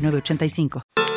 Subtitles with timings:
[0.00, 1.09] 906985.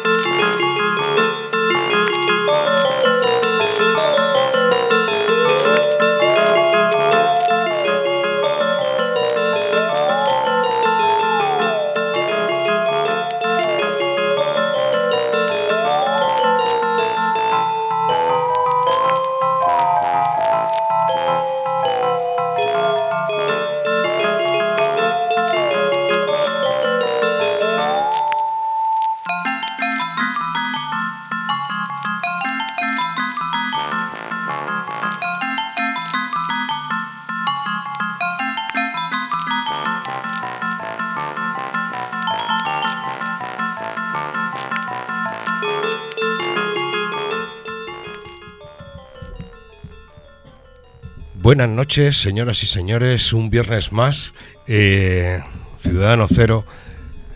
[51.43, 53.33] Buenas noches, señoras y señores.
[53.33, 54.33] Un viernes más,
[54.65, 55.43] eh,
[55.81, 56.63] Ciudadano Cero,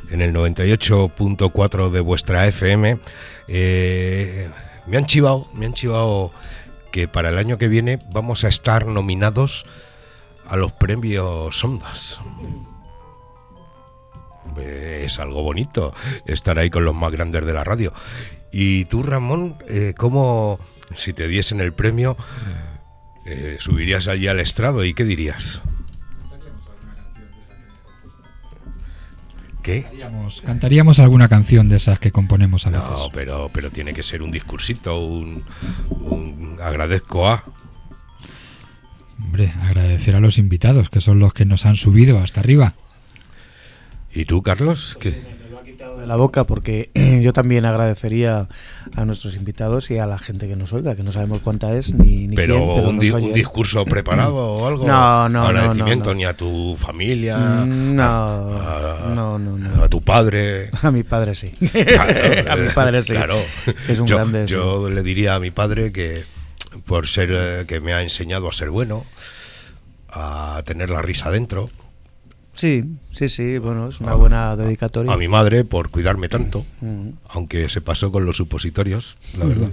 [0.09, 3.00] en el 98.4 de vuestra FM.
[3.50, 4.50] Eh,
[4.85, 6.31] me han chivado, me han chivado
[6.94, 9.66] que para el año que viene vamos a estar nominados
[10.47, 12.17] a los premios Ondas.
[14.58, 15.94] Es algo bonito
[16.25, 17.91] estar ahí con los más grandes de la radio.
[18.53, 20.61] Y tú, Ramón, eh, ¿cómo,
[20.95, 22.16] si te diesen el premio,
[23.28, 25.61] eh, subirías allí al estrado y qué dirías?
[29.61, 29.86] ¿Qué?
[30.45, 32.89] Cantaríamos, alguna canción de esas que componemos a veces.
[32.89, 35.44] No, pero, pero tiene que ser un discursito, un,
[35.89, 37.44] un agradezco a...
[39.22, 42.75] Hombre, agradecer a los invitados, que son los que nos han subido hasta arriba.
[44.13, 44.97] ¿Y tú, Carlos?
[45.01, 45.22] ¿Qué?
[46.07, 46.90] La boca porque
[47.22, 48.47] yo también agradecería
[48.95, 51.94] a nuestros invitados y a la gente que nos oiga, que no sabemos cuánta es
[51.94, 53.28] ni, ni pero, quién, pero un, di- oye.
[53.28, 54.88] un discurso preparado o algo.
[54.88, 56.18] No, no, no, Agradecimiento no, no.
[56.18, 57.38] ni a tu familia.
[57.38, 59.84] Mm, No, a, no, no, no.
[59.84, 60.69] a tu padre.
[60.81, 61.51] A mi padre sí.
[61.51, 63.13] Claro, a mi padre sí.
[63.13, 63.38] Claro.
[63.88, 64.47] Es un yo, grande.
[64.47, 64.53] sí.
[64.53, 66.24] yo le diría a mi padre que
[66.85, 69.03] por ser eh, que me ha enseñado a ser bueno,
[70.09, 71.69] a tener la risa dentro,
[72.57, 75.13] Sí, sí, sí, bueno, es una buena dedicatoria.
[75.13, 77.09] a mi madre por cuidarme tanto, Mm.
[77.29, 79.69] aunque se pasó con los supositorios, la verdad.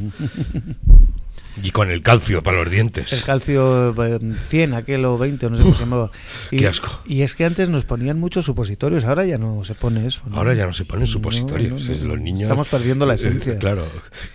[1.62, 3.12] Y con el calcio para los dientes.
[3.12, 4.18] El calcio eh,
[4.48, 6.10] 100, aquel o 20, no sé cómo se llamaba.
[6.50, 7.00] Y, qué asco.
[7.06, 10.20] Y es que antes nos ponían muchos supositorios, ahora ya no se pone eso.
[10.26, 10.36] ¿no?
[10.36, 11.88] Ahora ya no se ponen supositorios.
[11.88, 12.04] No, no.
[12.04, 12.42] Los niños.
[12.42, 13.58] Estamos perdiendo la eh, esencia.
[13.58, 13.86] claro.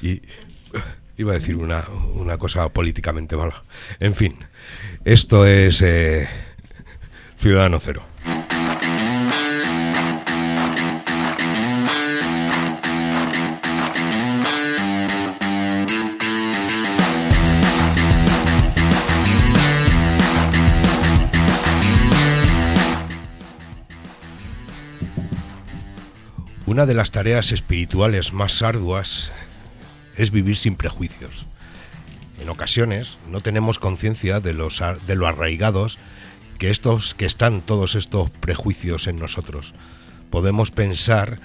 [0.01, 0.21] Y
[1.17, 3.63] iba a decir una, una cosa políticamente mala.
[3.99, 4.35] En fin,
[5.03, 6.25] esto es eh,
[7.39, 8.01] Ciudadano Cero.
[26.69, 29.31] Una de las tareas espirituales más arduas
[30.15, 31.45] es vivir sin prejuicios.
[32.39, 35.97] En ocasiones no tenemos conciencia de, de lo arraigados
[36.59, 39.73] que, estos, que están todos estos prejuicios en nosotros.
[40.29, 41.39] Podemos pensar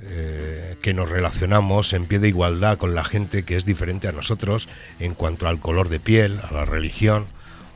[0.00, 4.12] eh, que nos relacionamos en pie de igualdad con la gente que es diferente a
[4.12, 7.26] nosotros en cuanto al color de piel, a la religión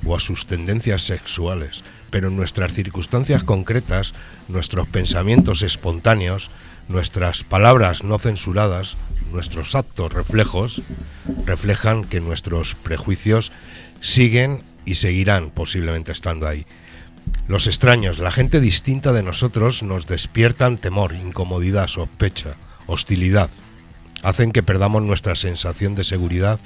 [0.04, 4.14] o a sus tendencias sexuales, pero en nuestras circunstancias concretas,
[4.48, 6.50] nuestros pensamientos espontáneos,
[6.88, 8.96] nuestras palabras no censuradas,
[9.30, 10.82] nuestros actos reflejos,
[11.46, 13.52] reflejan que nuestros prejuicios
[14.00, 16.66] siguen y seguirán posiblemente estando ahí.
[17.48, 22.54] Los extraños, la gente distinta de nosotros, nos despiertan temor, incomodidad, sospecha,
[22.86, 23.50] hostilidad.
[24.22, 26.60] Hacen que perdamos nuestra sensación de seguridad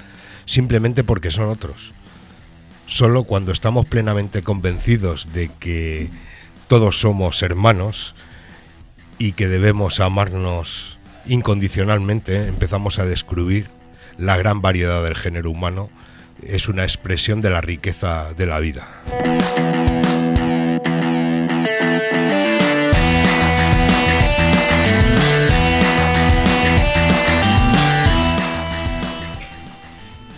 [0.45, 1.91] simplemente porque son otros.
[2.87, 6.09] Solo cuando estamos plenamente convencidos de que
[6.67, 8.15] todos somos hermanos
[9.17, 13.67] y que debemos amarnos incondicionalmente, empezamos a descubrir
[14.17, 15.89] la gran variedad del género humano.
[16.43, 18.87] Es una expresión de la riqueza de la vida.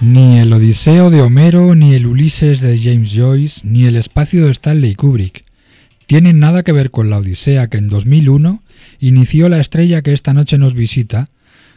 [0.02, 4.52] Ni el Odiseo de Homero, ni el Ulises de James Joyce, ni el espacio de
[4.52, 5.44] Stanley Kubrick.
[6.08, 8.64] tienen nada que ver con la Odisea que en 2001
[9.00, 11.28] inició la estrella que esta noche nos visita,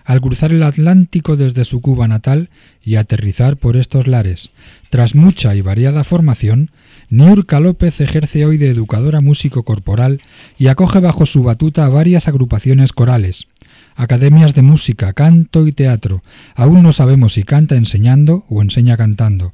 [0.04, 2.48] al cruzar el Atlántico desde su Cuba natal
[2.84, 4.50] y aterrizar por estos lares.
[4.90, 6.70] Tras mucha y variada formación,
[7.10, 10.20] Niurka López ejerce hoy de educadora músico corporal
[10.58, 13.46] y acoge bajo su batuta a varias agrupaciones corales,
[13.94, 16.22] academias de música, canto y teatro.
[16.54, 19.52] Aún no sabemos si canta enseñando o enseña cantando.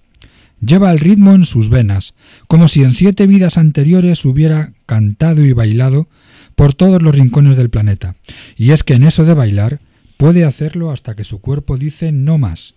[0.60, 2.14] Lleva el ritmo en sus venas,
[2.48, 6.08] como si en siete vidas anteriores hubiera cantado y bailado
[6.56, 8.16] por todos los rincones del planeta.
[8.56, 9.78] Y es que en eso de bailar
[10.18, 12.74] puede hacerlo hasta que su cuerpo dice no más.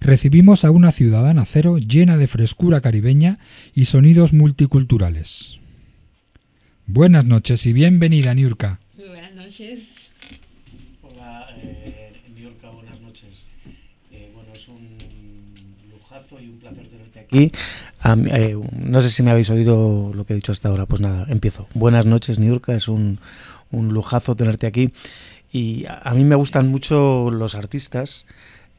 [0.00, 3.38] Recibimos a una ciudadana cero llena de frescura caribeña
[3.74, 5.58] y sonidos multiculturales.
[6.86, 8.80] Buenas noches y bienvenida, Niurka.
[8.96, 9.80] Buenas noches.
[11.02, 13.44] Hola, eh, Niurka, buenas noches.
[14.10, 14.96] Eh, bueno, es un
[15.90, 17.52] lujazo y un placer tenerte aquí.
[18.00, 20.86] A mí, eh, no sé si me habéis oído lo que he dicho hasta ahora.
[20.86, 21.68] Pues nada, empiezo.
[21.74, 22.74] Buenas noches, Niurka.
[22.74, 23.20] Es un,
[23.70, 24.92] un lujazo tenerte aquí.
[25.50, 28.26] Y a, mí me gustan mucho los artistas.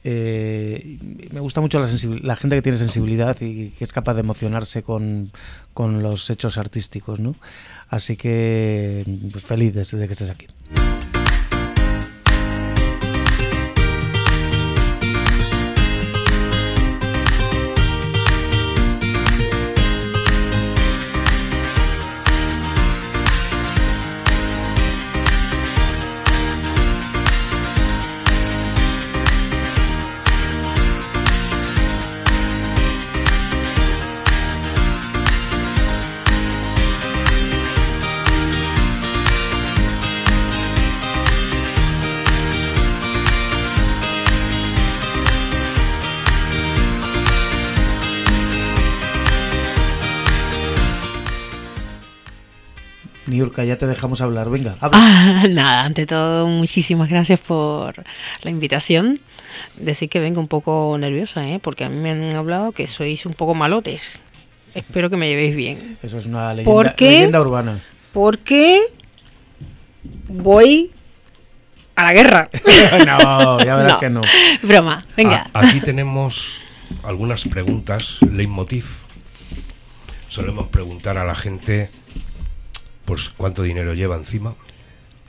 [0.03, 0.97] Eh,
[1.31, 1.87] me gusta mucho la,
[2.21, 5.31] la gente que tiene sensibilidad y que es capaz de emocionarse con,
[5.73, 7.35] con los hechos artísticos, ¿no?
[7.89, 10.47] Así que pues, feliz de que estés aquí.
[53.69, 54.49] Ya te dejamos hablar.
[54.49, 54.97] Venga, habla.
[55.01, 57.95] Ah, nada, ante todo, muchísimas gracias por
[58.43, 59.19] la invitación.
[59.77, 61.59] Decir que vengo un poco nerviosa, ¿eh?
[61.61, 64.01] porque a mí me han hablado que sois un poco malotes.
[64.75, 65.97] Espero que me llevéis bien.
[66.03, 67.09] Eso es una leyenda, ¿Por qué?
[67.11, 67.83] leyenda urbana.
[68.13, 68.81] Porque
[70.27, 70.91] voy
[71.95, 72.49] a la guerra.
[73.05, 73.99] no, ya verás No.
[73.99, 74.21] que no.
[74.63, 75.47] Broma, venga.
[75.53, 76.41] A- aquí tenemos
[77.03, 78.85] algunas preguntas, leitmotiv.
[80.29, 81.89] Solemos preguntar a la gente
[83.09, 84.53] pues cuánto dinero lleva encima.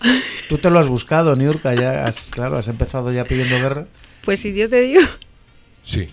[0.50, 3.86] Tú te lo has buscado, Niurka, ya has, claro, has empezado ya pidiendo guerra.
[4.22, 5.00] Pues si yo te digo,
[5.84, 6.10] Sí.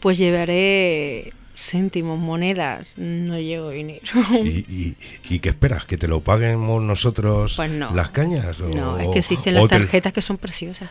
[0.00, 1.32] pues llevaré
[1.68, 4.04] céntimos, monedas, no llevo dinero.
[4.44, 4.96] ¿Y, y,
[5.28, 5.84] y qué esperas?
[5.84, 7.92] ¿Que te lo paguemos nosotros Pues no.
[7.92, 8.60] las cañas?
[8.60, 10.88] O- No, es que existen las tarjetas que son preciosas.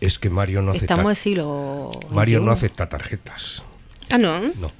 [0.00, 1.92] Es que Mario no acepta, Estamos en siglo.
[2.10, 3.62] Mario no acepta tarjetas.
[4.10, 4.40] Ah, no.
[4.54, 4.72] No.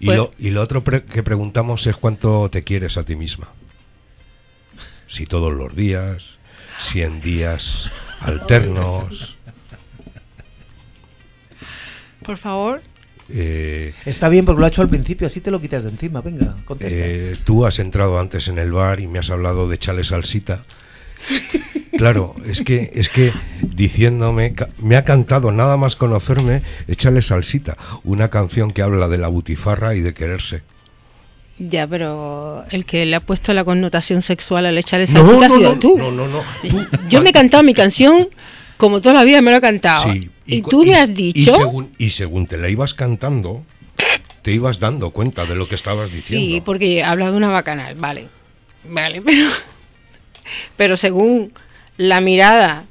[0.00, 3.16] Y, Pues- lo, y lo otro pre- que preguntamos es cuánto te quieres a ti
[3.16, 3.48] misma.
[5.08, 6.22] Si todos los días,
[6.80, 7.90] si en días
[8.20, 9.36] alternos.
[12.24, 12.82] Por favor.
[13.28, 16.20] eh, Está bien porque lo ha hecho al principio, así te lo quitas de encima.
[16.20, 16.98] Venga, contesta.
[16.98, 20.64] eh, tú has entrado antes en el bar y me has hablado de echarle salsita.
[21.96, 23.32] Claro, es que es que
[23.62, 29.28] diciéndome me ha cantado nada más conocerme échale salsita, una canción que habla de la
[29.28, 30.62] butifarra y de quererse.
[31.58, 35.48] Ya, pero el que le ha puesto la connotación sexual al echarle No, salsita ha
[35.48, 35.98] no, sido no, tú.
[35.98, 38.28] no, no, no, tú- Yo me he cantado mi canción
[38.78, 40.12] como toda la vida me lo he cantado.
[40.12, 41.54] Sí, y, tú me y- has y dicho.
[41.54, 43.64] según, y según te la ibas cantando,
[44.42, 46.44] te ibas dando cuenta de lo que estabas diciendo.
[46.44, 48.26] Sí, porque habla de una bacanal, vale.
[48.88, 49.50] Vale, pero.
[50.76, 51.52] Pero según
[51.96, 52.84] la mirada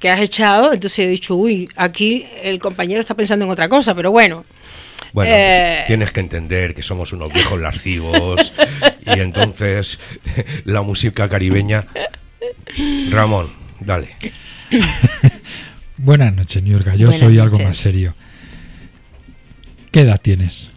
[0.00, 3.94] que has echado, entonces he dicho, uy, aquí el compañero está pensando en otra cosa,
[3.94, 4.44] pero bueno.
[5.12, 5.84] Bueno, Eh.
[5.86, 8.52] tienes que entender que somos unos viejos lascivos
[9.06, 9.98] y entonces
[10.64, 11.86] la música caribeña.
[13.10, 14.10] Ramón, dale.
[15.96, 16.94] Buenas noches, Niurka.
[16.94, 18.14] Yo Buenas soy algo más serio.
[19.90, 20.68] ¿Qué edad tienes?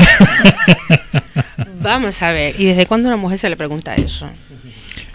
[1.82, 4.28] Vamos a ver, ¿y desde cuándo a una mujer se le pregunta eso?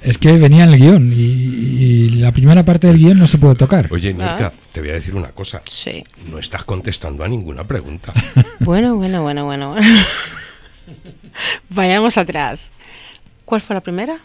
[0.02, 3.38] Es que venía en el guion y, y la primera parte del guion no se
[3.38, 3.88] puede tocar.
[3.92, 4.54] Oye, Nurka, Ah.
[4.72, 5.62] te voy a decir una cosa.
[5.66, 6.04] Sí.
[6.30, 8.14] No estás contestando a ninguna pregunta.
[8.60, 9.70] Bueno, bueno, bueno, bueno.
[9.72, 9.86] bueno.
[11.70, 12.60] Vayamos atrás.
[13.46, 14.18] ¿Cuál fue la primera?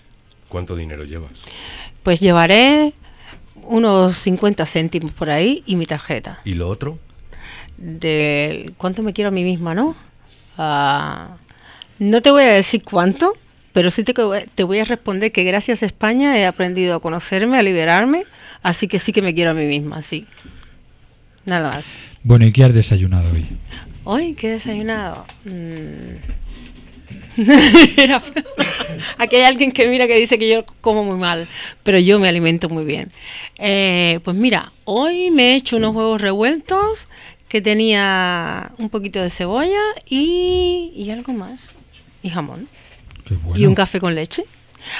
[0.48, 1.32] ¿Cuánto dinero llevas?
[2.02, 2.92] Pues llevaré
[3.62, 6.40] unos 50 céntimos por ahí y mi tarjeta.
[6.44, 6.98] ¿Y lo otro?
[7.76, 9.94] De cuánto me quiero a mí misma, ¿no?
[10.56, 11.36] Ah,
[11.98, 13.34] no te voy a decir cuánto,
[13.72, 14.14] pero sí te,
[14.54, 18.24] te voy a responder que gracias a España he aprendido a conocerme, a liberarme,
[18.62, 20.26] así que sí que me quiero a mí misma, sí.
[21.44, 21.86] Nada más.
[22.22, 23.46] Bueno, ¿y qué has desayunado hoy?
[24.04, 25.26] Hoy, ¿qué he desayunado?
[25.44, 26.16] Mm,
[29.18, 31.48] Aquí hay alguien que mira que dice que yo como muy mal,
[31.82, 33.10] pero yo me alimento muy bien.
[33.58, 36.98] Eh, pues mira, hoy me he hecho unos huevos revueltos
[37.50, 41.60] que tenía un poquito de cebolla y, y algo más.
[42.22, 42.68] Y jamón.
[43.26, 43.60] Qué bueno.
[43.60, 44.44] Y un café con leche.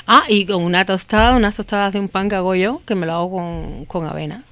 [0.07, 3.07] Ah, y con una tostada, unas tostadas de un pan que hago yo, que me
[3.07, 4.45] lo hago con, con avena.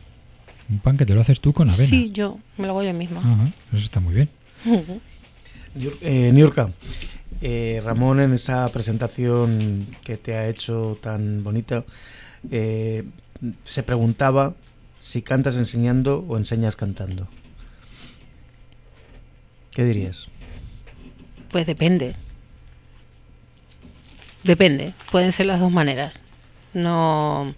[0.71, 1.91] Un pan que te lo haces tú con avena.
[1.91, 3.19] Sí, yo, me lo hago yo misma.
[3.19, 4.29] Ajá, eso está muy bien.
[6.01, 6.71] Eh, Niurka,
[7.41, 11.85] eh, Ramón en esa presentación que te ha hecho tan bonita,
[12.51, 13.05] eh,
[13.65, 14.55] se preguntaba
[14.99, 17.29] si cantas enseñando o enseñas cantando.
[19.79, 20.27] ¿Qué dirías?
[21.53, 22.17] Pues depende.
[24.43, 24.93] Depende.
[25.13, 26.21] Pueden ser las dos maneras.
[26.75, 27.55] No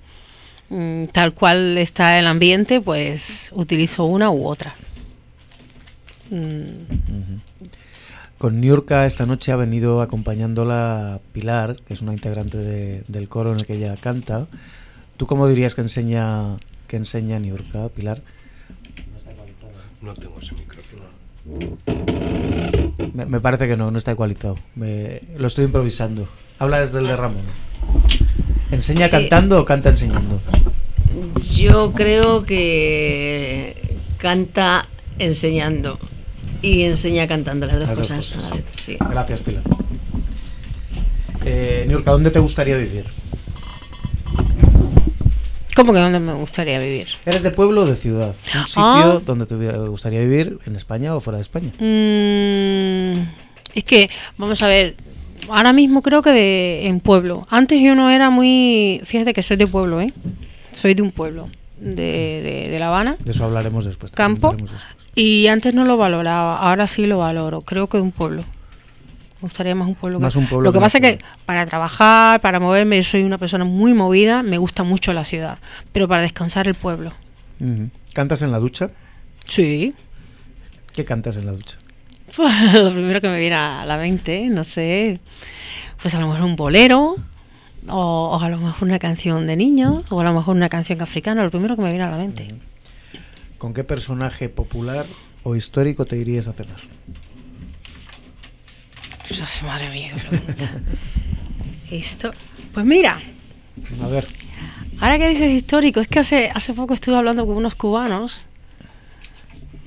[0.68, 3.22] mm, tal cual está el ambiente, pues
[3.52, 4.74] utilizo una u otra.
[6.28, 7.38] Mm.
[8.36, 13.54] Con Niurka esta noche ha venido acompañándola Pilar, que es una integrante de- del coro
[13.54, 14.46] en el que ella canta.
[15.16, 18.20] ¿Tú cómo dirías que enseña que enseña Niurka, Pilar?
[20.02, 21.19] No tengo ese micrófono.
[23.14, 24.58] Me, me parece que no, no está ecualizado.
[24.74, 26.28] Me- lo estoy improvisando.
[26.58, 27.44] Habla desde el de Ramón.
[28.70, 29.10] ¿Enseña Sí.
[29.12, 30.40] cantando o canta enseñando?
[31.56, 34.86] Yo creo que canta
[35.18, 35.98] enseñando
[36.62, 38.32] y enseña cantando las dos Las dos cosas.
[38.32, 38.44] cosas.
[38.44, 38.96] a la vez, sí.
[39.00, 39.62] Gracias, Pilar.
[41.44, 43.06] Eh, Niurka, ¿dónde te gustaría vivir?
[45.76, 47.08] ¿Cómo que dónde me gustaría vivir?
[47.24, 48.34] ¿Eres de pueblo o de ciudad?
[48.54, 49.20] ¿Un sitio Ah.
[49.24, 49.54] donde te
[49.88, 51.70] gustaría vivir en España o fuera de España?
[51.78, 53.28] Mm,
[53.74, 54.96] es que, vamos a ver,
[55.48, 57.46] ahora mismo creo que de, en pueblo.
[57.50, 59.00] Antes yo no era muy...
[59.04, 60.12] Fíjate que soy de pueblo, ¿eh?
[60.72, 61.48] Soy de un pueblo,
[61.78, 63.16] de, de, de La Habana.
[63.24, 64.12] De eso hablaremos después.
[64.12, 64.52] Campo.
[64.52, 64.72] después.
[65.14, 67.62] Y antes no lo valoraba, ahora sí lo valoro.
[67.62, 68.44] Creo que de un pueblo.
[69.40, 70.18] Me gustaría más un pueblo.
[70.18, 73.22] que- Más un pueblo Lo que pasa es que para trabajar, para moverme, yo soy
[73.22, 75.58] una persona muy movida, me gusta mucho la ciudad.
[75.92, 77.12] Pero para descansar el pueblo.
[78.12, 78.90] ¿Cantas en la ducha?
[79.46, 79.94] Sí.
[80.92, 81.78] ¿Qué cantas en la ducha?
[82.38, 85.20] lo primero que me viene a la mente, no sé,
[86.02, 87.16] pues a lo mejor un bolero,
[87.88, 91.00] o, o a lo mejor una canción de niños, o a lo mejor una canción
[91.02, 92.54] africana, lo primero que me viene a la mente.
[93.58, 95.06] ¿Con qué personaje popular
[95.42, 96.76] o histórico te irías a cenar?
[99.30, 100.70] Pues, madre mía, qué pregunta.
[101.90, 102.32] Esto,
[102.74, 103.20] pues mira,
[104.02, 104.26] A ver,
[105.00, 108.44] ahora que dices histórico, es que hace, hace poco estuve hablando con unos cubanos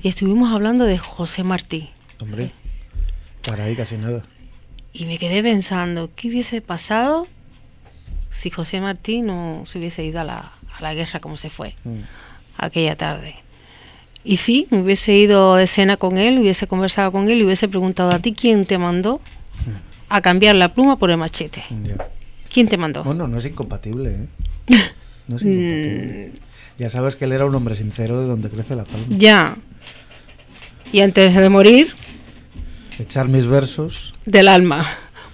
[0.02, 1.90] y estuvimos hablando de José Martí.
[2.20, 2.52] hombre,
[3.44, 4.22] para ahí casi nada.
[4.92, 7.26] Y me quedé pensando, ¿qué hubiese pasado
[8.40, 11.74] si José Martí no se hubiese ido a la, a la guerra como se fue
[11.84, 12.00] Mm.
[12.58, 13.36] aquella tarde?
[14.24, 17.68] Y sí, me hubiese ido de cena con él, hubiese conversado con él y hubiese
[17.68, 19.20] preguntado a ti quién te mandó
[20.08, 21.62] a cambiar la pluma por el machete.
[21.82, 21.96] Ya.
[22.52, 23.02] ¿Quién te mandó?
[23.04, 24.26] Bueno, no es incompatible, ¿eh?
[25.28, 26.30] No es incompatible.
[26.32, 29.06] Mm, Ya sabes que él era un hombre sincero de donde crece la palma.
[29.10, 29.56] ya.
[30.92, 31.92] Y antes de morir,
[32.98, 34.14] Echar mis versos.
[34.24, 34.86] del alma.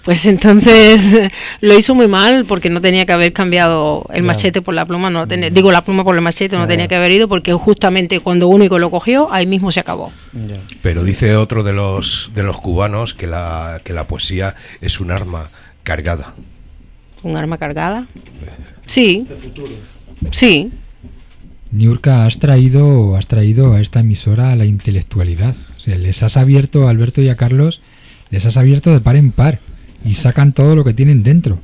[0.05, 1.31] Pues entonces
[1.61, 4.27] lo hizo muy mal porque no tenía que haber cambiado el Ya.
[4.27, 6.95] machete por la pluma, no tenía- digo la pluma por el machete, no tenía que
[6.97, 10.13] haber ido porque justamente cuando único lo cogió, ahí mismo se acabó.
[10.33, 10.57] Ya.
[10.83, 15.11] Pero dice otro de los de los cubanos que la que la poesía es un
[15.11, 15.51] arma
[15.83, 16.35] cargada.
[17.23, 18.07] Un arma cargada.
[18.87, 19.73] Sí, De futuro.
[20.31, 20.71] sí.
[21.73, 25.55] Niurka, has traído, has traído a esta emisora a la intelectualidad.
[25.77, 27.81] O sea, les has abierto, a Alberto y a Carlos,
[28.31, 29.61] les has abierto de par en par
[30.05, 31.61] y sacan todo lo que tienen dentro.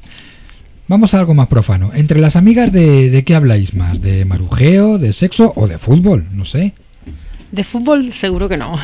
[0.89, 1.91] Vamos a algo más profano.
[1.95, 4.01] Entre las amigas, de, ¿de qué habláis más?
[4.01, 6.29] ¿De marujeo, de sexo o de fútbol?
[6.31, 6.75] No sé.
[7.51, 8.77] De fútbol seguro que no.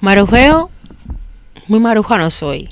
[0.00, 0.70] Marujeo,
[1.68, 2.68] muy maruja no soy.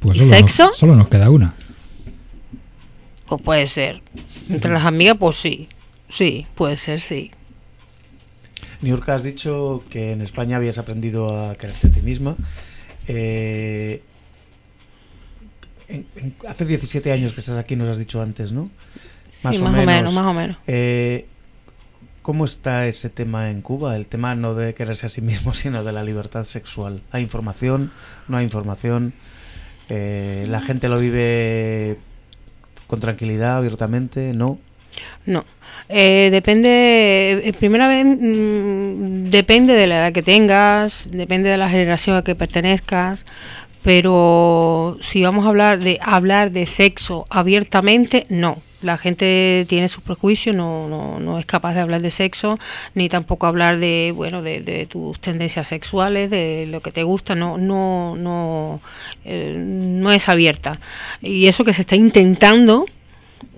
[0.00, 0.66] Pues ¿Y solo, sexo?
[0.68, 1.54] Nos, solo nos queda una.
[3.28, 4.02] Pues puede ser.
[4.48, 5.68] Entre las amigas, pues sí.
[6.10, 7.30] Sí, puede ser, sí.
[8.82, 12.36] Niurka, has dicho que en España habías aprendido a quererte a ti misma.
[13.06, 14.02] Eh,
[15.92, 18.70] en- en- hace 17 años que estás aquí, nos has dicho antes, ¿no?
[19.34, 20.56] Sí, más o menos, más o menos.
[20.66, 21.26] Eh,
[22.22, 23.96] ¿Cómo está ese tema en Cuba?
[23.96, 27.02] El tema no de quererse a sí mismo, sino de la libertad sexual.
[27.10, 27.90] ¿Hay información?
[28.28, 29.12] ¿No hay información?
[29.88, 31.98] Eh, ¿La gente lo vive
[32.86, 34.32] con tranquilidad, abiertamente?
[34.32, 34.58] ¿No?
[35.26, 35.44] No.
[35.88, 41.68] Eh, depende, eh, primera vez, mm, depende de la edad que tengas, depende de la
[41.68, 43.24] generación a que pertenezcas,
[43.82, 48.62] pero si vamos a hablar de hablar de sexo abiertamente, no.
[48.80, 52.58] La gente tiene sus prejuicios, no, no, no es capaz de hablar de sexo,
[52.94, 57.58] ni tampoco hablar de, bueno, de, tus tendencias sexuales, de lo que te gusta, no,
[57.58, 58.80] no, no,
[59.24, 60.80] eh, no es abierta.
[61.20, 62.86] Y eso que se está intentando,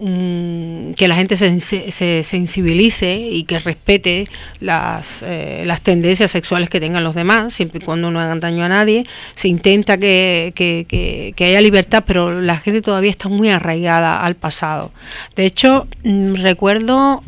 [0.00, 4.28] mm, que la gente se, se- se sensibilice y que respete
[4.60, 8.64] las, eh, las tendencias sexuales que tengan los demás, siempre y cuando no hagan daño
[8.64, 9.04] a nadie.
[9.34, 14.20] Se intenta que, que- que- que haya libertad, pero la gente todavía está muy arraigada
[14.24, 14.92] al pasado.
[15.36, 17.22] De hecho, mm, recuerdo,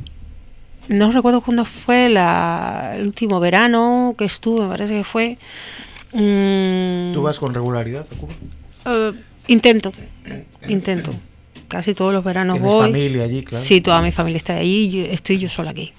[0.88, 5.38] no recuerdo cuándo fue la, el último verano que estuve, me parece que fue.
[6.12, 8.34] mm, ¿Tú vas con regularidad a Cuba?
[8.86, 9.12] eh,
[9.48, 9.92] intento,
[10.68, 11.12] intento.
[11.68, 12.86] Casi todos los veranos ¿Tienes voy.
[12.92, 13.64] familia allí, claro?
[13.64, 15.92] Sí, toda mi familia está allí, yo, estoy yo sola aquí.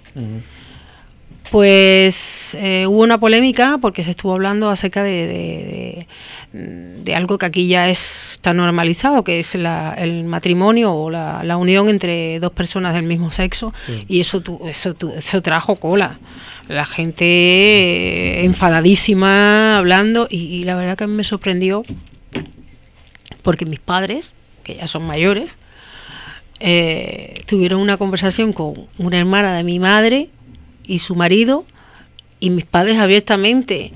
[1.52, 2.16] Pues
[2.54, 6.08] eh, hubo una polémica porque se estuvo hablando acerca de, de,
[6.54, 8.00] de- de algo que aquí ya es
[8.42, 13.04] tan normalizado, que es la- el matrimonio o la, la unión entre dos personas del
[13.04, 14.04] mismo sexo, Sí.
[14.10, 16.20] y eso, tu- eso, tu- eso trajo cola.
[16.68, 21.84] La gente eh, enfadadísima hablando, y, y la verdad que a mí me sorprendió
[23.42, 24.34] porque mis padres,
[24.68, 25.50] que ya son mayores,
[26.60, 30.30] eh, tuvieron una conversación con una hermana de mi madre
[30.84, 31.66] y su marido
[32.40, 33.94] y mis padres abiertamente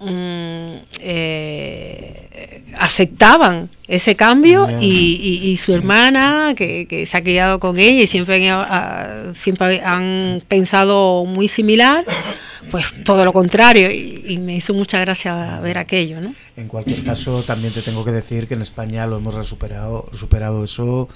[0.00, 7.58] mm, eh, aceptaban ese cambio y, y- y su hermana que, que se ha criado
[7.58, 12.04] con ella y siempre han, ah, siempre han pensado muy similar
[12.70, 16.34] pues todo lo contrario y, y me hizo mucha gracia ver aquello ¿no?
[16.56, 20.64] En cualquier caso, también te tengo que decir que en España lo hemos superado, superado
[20.64, 21.08] eso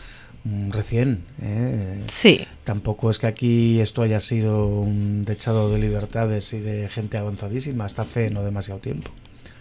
[0.45, 1.25] recién.
[1.41, 2.05] ¿eh?
[2.21, 7.19] sí Tampoco es que aquí esto haya sido un dechado de libertades y de gente
[7.19, 9.11] avanzadísima hasta hace no demasiado tiempo.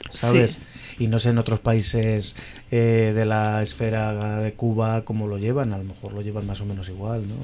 [0.10, 0.60] ¿Sabes?
[1.00, 2.36] Y no sé en otros países
[2.70, 6.60] eh, de la esfera de Cuba cómo lo llevan, a lo mejor lo llevan más
[6.60, 7.36] o menos igual, ¿no?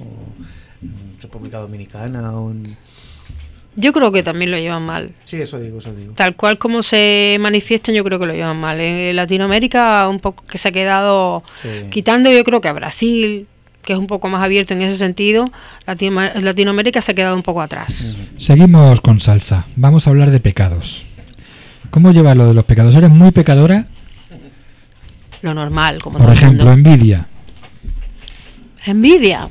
[0.82, 2.78] En República Dominicana o en...
[3.78, 6.14] yo creo que también lo llevan mal Sí, eso digo, eso digo.
[6.14, 8.82] tal cual como se manifiestan, yo creo que lo llevan mal.
[8.82, 11.70] En Latinoamérica, un poco que se ha quedado Sí.
[11.90, 13.48] quitando, yo creo que a Brasil,
[13.84, 15.46] que es un poco más abierto en ese sentido,
[15.86, 18.14] Latino- Latinoamérica se ha quedado un poco atrás.
[18.14, 18.42] Ujú.
[18.42, 19.66] Seguimos con salsa.
[19.78, 21.06] Vamos a hablar de pecados.
[21.90, 22.94] ¿Cómo llevas lo de los pecados?
[22.96, 23.86] ¿Eres muy pecadora?
[25.42, 26.90] Lo normal, como Por ejemplo, mundo.
[26.92, 27.28] envidia.
[28.86, 29.48] Envidia.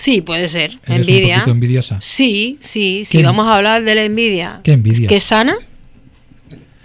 [0.00, 0.70] Sí, puede ser.
[0.72, 1.34] ¿Eres un envidia.
[1.36, 2.00] poquito envidiosa?
[2.00, 4.60] Sí, sí, si ¿Qué- vamos a hablar de la envidia.
[4.62, 5.08] ¿Qué envidia?
[5.08, 5.56] ¿Que es sana?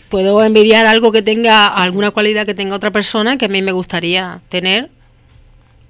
[0.09, 3.71] Puedo envidiar algo que tenga, alguna cualidad que tenga otra persona que a mí me
[3.71, 4.89] gustaría tener.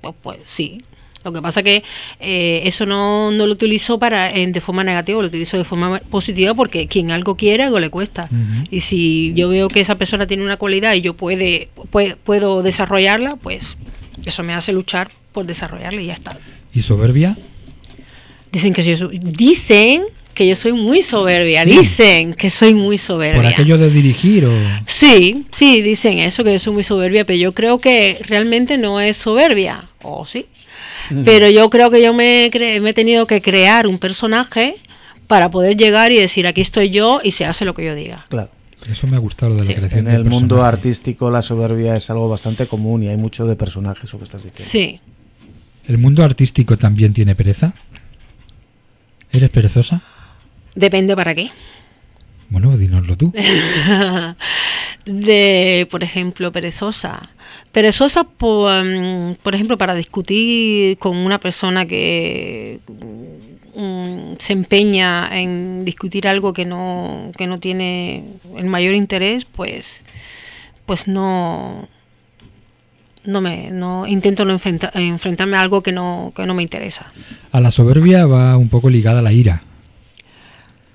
[0.02, 0.82] Pues, pues sí.
[1.24, 1.84] Lo que pasa que
[2.20, 6.00] eh, eso no, no lo utilizo para en- de forma negativa, lo utilizo de forma
[6.10, 8.28] positiva porque quien algo quiere, algo le cuesta.
[8.72, 12.64] Y si yo veo que esa persona tiene una cualidad y yo puede, pue- puedo
[12.64, 13.78] desarrollarla, pues
[14.26, 16.40] eso me hace luchar por desarrollarla y ya está.
[16.74, 17.38] ¿Y soberbia?
[18.52, 20.04] Dicen que yo soy, dicen
[20.34, 23.42] que yo soy muy soberbia, dicen que soy muy soberbia.
[23.42, 24.52] ¿Por aquello de dirigir o...?
[24.88, 29.00] Sí, sí, dicen eso, que yo soy muy soberbia, pero yo creo que realmente no
[29.00, 30.46] es soberbia, o sí.
[31.26, 34.76] Pero yo creo que yo me, he cre- me he tenido que crear un personaje
[35.28, 38.26] para poder llegar y decir, aquí estoy yo y se hace lo que yo diga.
[38.30, 38.50] Claro.
[38.90, 39.68] Eso me ha gustado de Sí.
[39.70, 43.18] la creación En del el mundo artístico la soberbia es algo bastante común y hay
[43.18, 44.72] mucho de personajes, eso que estás diciendo.
[44.72, 45.00] Sí,
[45.92, 47.74] ¿El mundo artístico también tiene pereza?
[49.30, 50.02] ¿Eres perezosa?
[50.74, 51.52] depende para qué.
[52.50, 53.34] Bueno, dínoslo tú.
[55.06, 57.32] de, por ejemplo, perezosa.
[57.74, 62.80] Perezosa, por, mm, por ejemplo, para discutir con una persona que
[63.76, 68.24] mm, se empeña en discutir algo que no, que no tiene
[68.56, 69.86] el mayor interés, pues,
[70.86, 71.90] pues no,
[73.26, 77.12] no me, no intento no enfrenta- enfrentarme a algo que no, que no me interesa.
[77.52, 79.64] A la soberbia va un poco ligada la ira.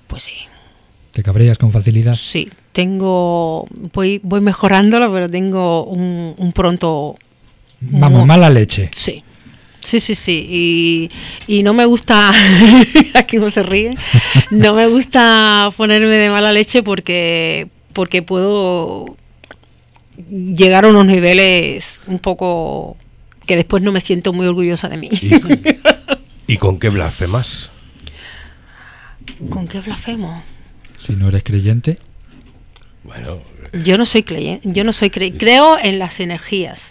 [0.07, 0.33] Pues sí.
[1.13, 2.15] ¿Te cabreas con facilidad?
[2.15, 7.17] Sí, tengo, voy, voy mejorándolo, pero tengo un, un pronto
[7.79, 8.89] Vamos, mala leche.
[8.93, 9.23] Sí,
[9.83, 10.45] sí, sí, sí.
[10.49, 11.11] Y,
[11.59, 12.31] y no me gusta,
[13.13, 13.95] aquí no se ríe,
[14.51, 19.15] no me gusta ponerme de mala leche porque, porque puedo
[20.29, 22.97] llegar a unos niveles un poco
[23.45, 25.09] que después no me siento muy orgullosa de mí.
[25.11, 27.69] ¿Y, y con qué blasfemas?
[29.49, 30.43] ¿Con qué blasfemo?
[30.99, 31.99] Si no eres creyente,
[33.03, 33.39] Bueno,
[33.85, 36.81] Yo no soy creyente, yo no soy cre creo en las energías.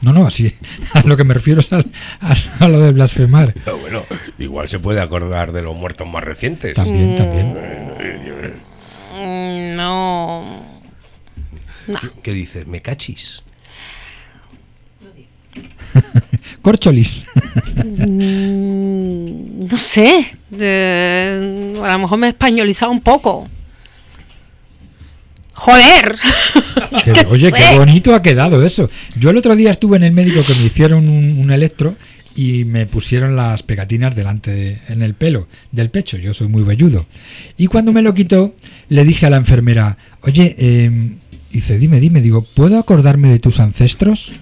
[0.00, 0.54] no, no, así
[0.94, 3.54] a lo que me refiero es al- a, a lo de blasfemar.
[3.80, 4.04] bueno,
[4.38, 6.74] igual se puede acordar de los muertos más recientes.
[6.74, 7.52] También, también.
[9.12, 10.79] Mm, No,
[11.86, 11.98] No.
[12.22, 12.66] ¿Qué dices?
[12.66, 13.42] ¿Me cachis?
[16.62, 17.26] Corcholis.
[17.76, 20.32] Mm, no sé.
[20.50, 23.48] de- a lo mejor me he españolizado un poco.
[25.54, 26.16] ¡Joder!
[27.04, 27.56] Que- ¿Qué oye, sé?
[27.56, 28.88] qué bonito ha quedado eso.
[29.16, 31.96] Yo el otro día estuve en el médico que me hicieron un, un electro
[32.34, 36.16] y me pusieron las pegatinas delante de- en el pelo del pecho.
[36.16, 37.06] Yo soy muy velludo.
[37.58, 38.54] Y cuando me lo quitó,
[38.88, 40.90] le dije a la enfermera, oye, eh,
[41.50, 44.32] dice, dime, dime, digo, ¿puedo acordarme de tus ancestros?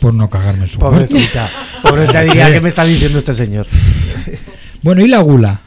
[0.00, 1.06] Por no cagarme en su muerte.
[1.08, 1.50] Pobrecita.
[1.82, 3.66] Pobrecita, diría que me está diciendo este señor.
[4.82, 5.60] Bueno, ¿y la gula?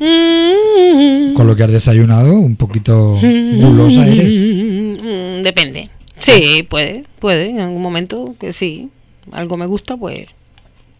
[0.00, 1.34] Mm.
[1.34, 5.00] Con lo que has desayunado, un poquito gulosa eres.
[5.00, 5.90] Mm, Depende.
[6.18, 7.50] Sí, puede, puede.
[7.50, 8.90] En algún momento que sí.
[9.32, 10.28] Algo me gusta, pues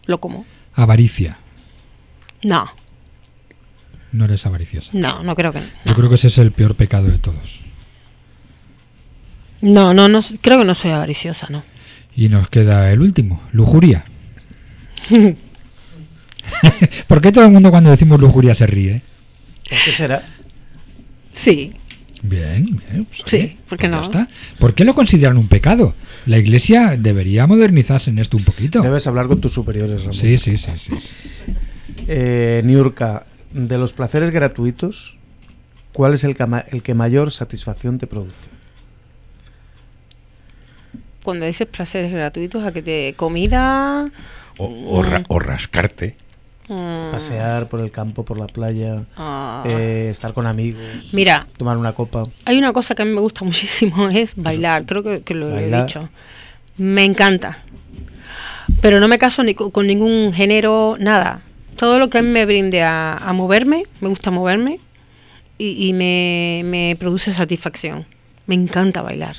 [0.05, 0.45] lo como.
[0.73, 1.37] Avaricia.
[2.43, 2.65] No,
[4.11, 4.89] No eres avariciosa.
[4.93, 5.59] no, no creo que.
[5.59, 7.59] Yo No, creo que ese es el peor pecado de todos.
[9.61, 11.63] No, no, no, creo que no soy avariciosa, no.
[12.15, 14.05] Y nos queda el último, lujuria.
[17.07, 19.01] ¿Por qué todo el mundo cuando decimos lujuria se ríe?
[19.69, 20.23] ¿Por qué será?
[21.33, 21.73] Sí,
[22.23, 23.05] Bien, bien.
[23.05, 24.03] pues, Sí, oye, ¿por qué pues ya no?
[24.03, 24.27] está.
[24.59, 25.93] ¿Por qué lo consideran un pecado?
[26.25, 28.81] La iglesia debería modernizarse en esto un poquito.
[28.81, 30.15] Debes hablar con tus superiores, Ramón.
[30.15, 30.91] Sí, sí, sí, sí.
[32.07, 35.15] Eh, Niurka, de los placeres gratuitos,
[35.93, 38.35] ¿cuál es el, cama- el que mayor satisfacción te produce?
[41.27, 44.09] Cuando dices placeres gratuitos, a que te comida.
[44.57, 44.65] O,
[44.97, 46.15] o ra- o rascarte.
[46.69, 49.65] mm, Pasear por el campo, por la playa, ah.
[49.67, 52.27] eh, estar con amigos, Mira, tomar una copa.
[52.45, 54.85] hay una cosa que a mí me gusta muchísimo, es bailar.
[54.85, 56.07] Creo que, que lo, he dicho.
[56.77, 57.57] Me encanta.
[58.81, 61.41] Pero no me caso ni co- con ningún género, nada.
[61.75, 64.79] Todo lo que a mí me brinde a, a moverme, me gusta moverme
[65.57, 68.05] y, y me, me produce satisfacción.
[68.47, 69.35] Me encanta bailar.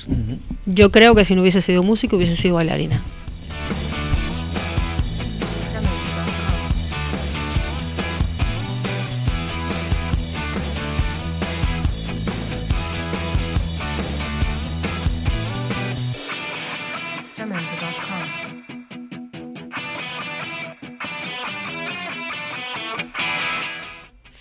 [0.67, 3.01] Yo creo que si no hubiese sido músico, hubiese sido bailarina.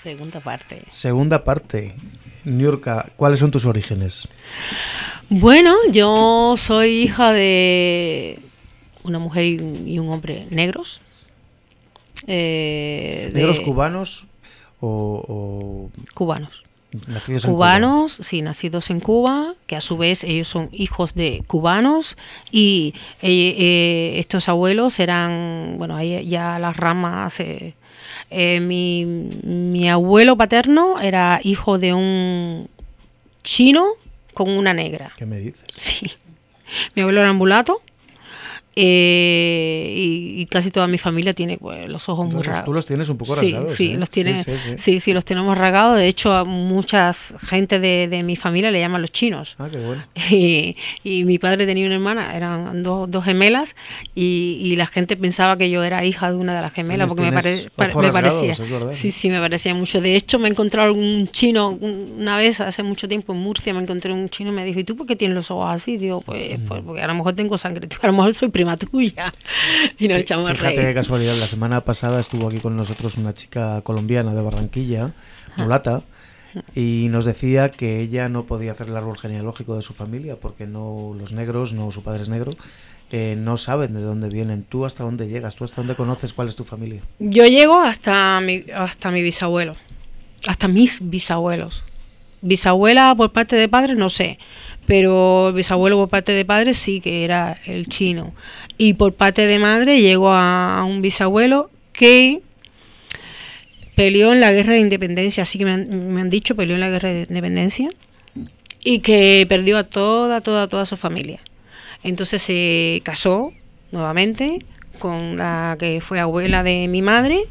[0.03, 0.85] Segunda parte.
[0.91, 1.95] Segunda parte.
[2.49, 4.27] Niurka, ¿cuáles son tus orígenes?
[5.31, 8.39] Bueno, yo soy hija de
[9.05, 11.01] una mujer y un, hombre negros.
[12.27, 14.27] Eh, de- ¿Negros cubanos
[14.81, 16.63] o, o Cubanos.
[17.07, 17.67] nacidos en Cuba?
[17.67, 22.17] Cubanos, sí, nacidos en Cuba, que a su vez ellos son hijos de cubanos
[22.51, 27.39] y eh, eh, estos abuelos eran, bueno, ya las ramas.
[27.41, 27.75] eh,
[28.31, 32.69] eh, mi, mi abuelo paterno era hijo de un
[33.43, 33.87] chino
[34.35, 35.13] con una negra.
[35.17, 35.65] ¿Qué me dices?
[35.77, 36.11] Sí.
[36.95, 37.81] Mi abuelo era ambulato
[38.77, 42.67] eh, y, y casi toda mi familia tiene pues, los ojos muy Entonces, rasgados.
[42.67, 43.77] tú los tienes un poco sí, rasgados.
[43.77, 43.97] sí, ¿eh?
[43.99, 45.01] los tiene, Sí, sí, sí.
[45.01, 45.99] sí, los tenemos rasgados.
[45.99, 47.13] De hecho, a mucha
[47.47, 49.55] gente de, de mi familia le llaman los chinos.
[49.59, 50.03] Ah, qué bueno.
[50.31, 53.75] Y, y mi padre tenía una hermana, eran dos, dos gemelas,
[54.15, 57.23] y, y la gente pensaba que yo era hija de una de las gemelas, porque
[57.23, 58.55] me, pare- pare- me parecía.
[58.69, 58.95] verdad.
[58.97, 60.01] Sí, sí, me parecía mucho.
[60.01, 63.73] De hecho, me he encontrado un chino un- una vez, hace mucho tiempo en Murcia,
[63.75, 65.97] me encontré un chino y me dijo, ¿y tú por qué tienes los ojos así?
[65.97, 66.67] Digo, pues, Mm.
[66.69, 69.33] pues porque a lo mejor tengo sangre, a lo mejor soy prima tuya.
[69.99, 70.89] Y nos echamos Fíjate reír.
[70.89, 75.13] qué casualidad, la semana pasada estuvo aquí con nosotros una chica colombiana de Barranquilla,
[75.57, 76.03] mulata,
[76.75, 80.67] y nos decía que ella no podía hacer el árbol genealógico de su familia porque
[80.67, 82.53] no los negros, no su padre es negro,
[83.13, 84.65] eh, no saben de dónde vienen.
[84.65, 85.55] ¿Tú hasta dónde llegas?
[85.55, 87.03] ¿Tú hasta dónde conoces cuál es tu familia?
[87.21, 89.77] Yo llego hasta mi, hasta mi bisabuelo,
[90.47, 91.85] hasta mis bisabuelos.
[92.41, 94.39] Bisabuela por parte de padre, no sé,
[94.89, 98.33] pero bisabuelo por parte de padre sí que era el chino.
[98.79, 102.41] Y por parte de madre llego a, a un bisabuelo que
[103.95, 106.81] peleó en la guerra de independencia, así que me han, me han dicho, peleó en
[106.81, 107.91] la guerra de independencia
[108.83, 111.41] y que perdió a toda, toda, toda su familia.
[112.03, 113.53] Entonces se casó
[113.93, 114.65] nuevamente
[114.99, 117.43] con la que fue abuela de mi madre,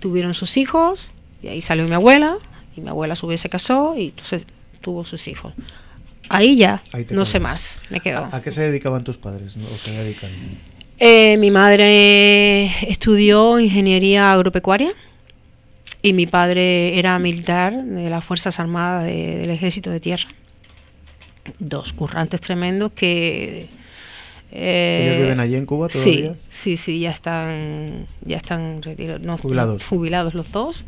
[0.00, 1.10] tuvieron sus hijos,
[1.42, 2.38] y ahí salió mi abuela,
[2.74, 4.46] y mi abuela a su vez se casó, y entonces
[4.80, 5.52] tuvo sus hijos.
[6.28, 8.24] Ahí ya, Ahí no sé más, me quedo.
[8.30, 9.56] ¿A, a qué se dedicaban tus padres?
[9.56, 10.30] ¿O se dedican?
[10.98, 14.92] Eh, mi madre estudió ingeniería agropecuaria
[16.02, 20.26] y mi padre era militar de las Fuerzas Armadas de- del Ejército de Tierra.
[21.58, 23.68] Dos currantes tremendos que...
[24.52, 26.34] eh, ¿Ellos viven allí en Cuba todavía?
[26.62, 29.84] Sí, sí, sí, ya están, ya están retirados, no, Jubilados.
[29.84, 30.84] jubilados los dos.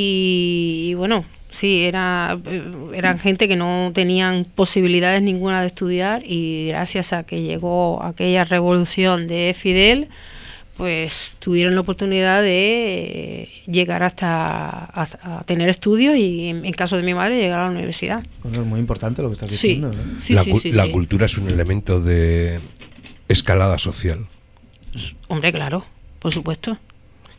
[0.00, 2.62] Y, y bueno, sí, era, eh,
[2.94, 8.44] eran gente que no tenían posibilidades ninguna de estudiar y gracias a que llegó aquella
[8.44, 10.08] revolución de Fidel,
[10.76, 16.72] pues tuvieron la oportunidad de eh, llegar hasta a, a tener estudios y en, en
[16.72, 18.24] caso de mi madre llegar a la universidad.
[18.42, 19.92] Bueno, es muy importante lo que estás Sí, diciendo.
[19.92, 20.20] ¿no?
[20.20, 20.90] sí, la sí, cu- la sí.
[20.92, 22.60] cultura es un elemento de
[23.28, 24.26] escalada social.
[25.28, 25.84] Hombre, claro,
[26.18, 26.78] por supuesto.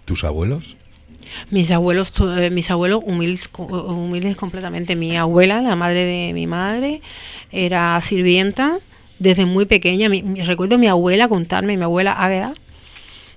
[0.05, 0.75] ¿Tus abuelos?
[1.49, 4.95] Mis abuelos, eh, mis abuelos humildes, co- humildes completamente.
[4.95, 7.01] Mi abuela, la madre de mi madre,
[7.51, 8.79] era sirvienta
[9.19, 10.09] desde muy pequeña.
[10.09, 12.53] Mi- mi- recuerdo a mi abuela contarme, mi abuela Águeda,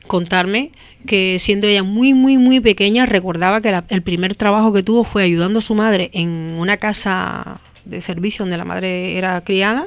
[0.07, 0.71] contarme
[1.07, 5.05] que siendo ella muy, muy, muy pequeña, recordaba que la- el primer trabajo que tuvo
[5.05, 6.29] fue ayudando a su madre en
[6.59, 9.87] una casa de servicio donde la madre era criada.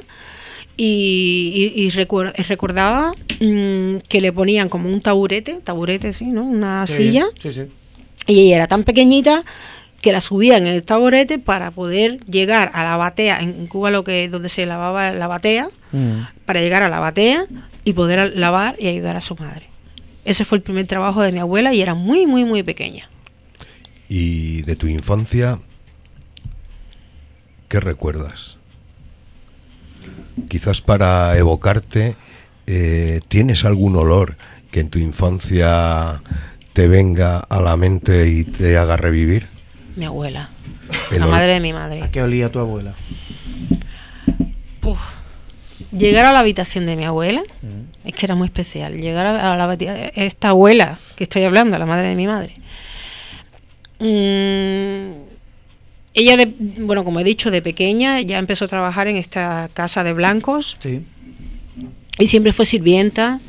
[0.76, 6.44] Y, y- y recuer- recordaba mm, que le ponían como un taburete, taburete, sí, ¿no?
[6.44, 7.62] Una Sí, silla, Sí, sí.
[8.28, 9.42] Y ella era tan pequeñita
[10.00, 14.04] que la subían en el taburete para poder llegar a la batea, en Cuba lo
[14.04, 16.20] que donde se lavaba la batea, Mm.
[16.44, 17.46] para llegar a la batea
[17.82, 19.66] y poder lavar y ayudar a su madre.
[20.24, 23.08] Ese fue el primer trabajo de mi abuela y era muy, muy, muy pequeña.
[24.08, 25.58] ¿Y de tu infancia
[27.68, 28.56] qué recuerdas?
[30.48, 32.16] Quizás para evocarte,
[32.66, 34.36] eh, ¿tienes algún olor
[34.70, 36.20] que en tu infancia
[36.72, 39.48] te venga a la mente y te haga revivir?
[39.96, 40.50] Mi abuela,
[41.10, 42.02] El la ol- madre de mi madre.
[42.02, 42.94] ¿A qué olía tu abuela?
[44.80, 44.98] Puf.
[45.92, 48.08] Llegar a la habitación de mi abuela, Mm.
[48.08, 48.96] es que era muy especial.
[49.00, 52.54] Llegar a, a la habita- esta abuela que estoy hablando, la madre de mi madre.
[54.00, 55.22] Mm,
[56.14, 60.04] ella, de, bueno, como he dicho, de pequeña ya empezó a trabajar en esta casa
[60.04, 61.02] de blancos Sí.
[62.18, 63.40] y siempre fue sirvienta.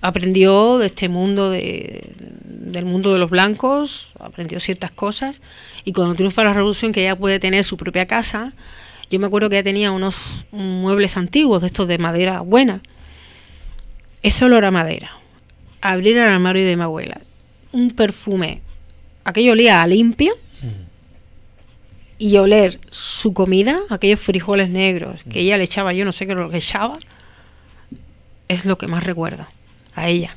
[0.00, 2.12] Aprendió de este mundo de,
[2.44, 5.40] del mundo de los blancos, aprendió ciertas cosas
[5.84, 8.52] y cuando triunfa la revolución que ella puede tener su propia casa,
[9.10, 10.16] yo me acuerdo que ella tenía unos
[10.50, 12.82] muebles antiguos de estos de madera buena.
[14.22, 15.12] Ese olor a madera,
[15.80, 17.20] abrir el armario de mi abuela,
[17.72, 18.60] un perfume,
[19.24, 20.34] aquello olía a limpio
[22.18, 26.34] y oler su comida, aquellos frijoles negros que ella le echaba, yo no sé qué
[26.34, 26.98] lo que echaba,
[28.48, 29.46] es lo que más recuerdo
[29.96, 30.36] a ella.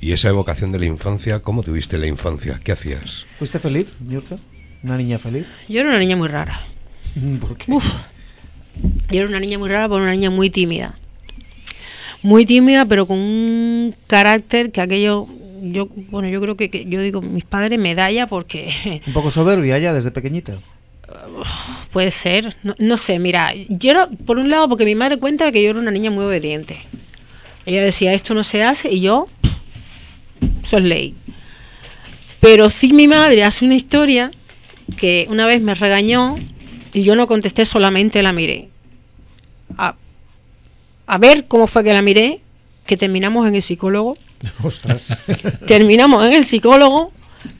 [0.00, 2.60] ¿Y esa evocación de la infancia, cómo tuviste la infancia?
[2.62, 3.24] ¿Qué hacías?
[3.38, 4.36] ¿Fuiste feliz, Yurka?
[4.82, 5.46] ¿Una niña feliz?
[5.68, 6.60] Yo era una niña muy rara.
[7.40, 7.72] ¿Por qué?
[7.72, 7.84] Uf.
[9.10, 10.96] Yo era una niña muy rara, pero una niña muy tímida.
[12.22, 15.26] Muy tímida, pero con un carácter que aquello,
[15.62, 19.78] yo, bueno, yo creo que, que- yo digo, mis padres medalla porque Un poco soberbia
[19.78, 20.58] ya desde pequeñita.
[21.92, 25.50] puede ser, no, no sé, mira, yo era, por un lado, porque mi madre cuenta
[25.52, 26.78] que yo era una niña muy obediente.
[27.66, 29.26] Ella decía, esto no se hace, y yo,
[30.64, 31.14] eso es ley.
[32.40, 34.30] Pero sí mi madre hace una historia
[34.96, 36.36] que una vez me regañó
[36.92, 38.68] y yo no contesté, solamente la miré.
[39.76, 39.96] A,
[41.06, 42.40] a ver cómo fue que la miré,
[42.86, 44.16] que terminamos en el psicólogo.
[44.62, 45.20] Ostras.
[45.66, 47.12] Terminamos en el psicólogo,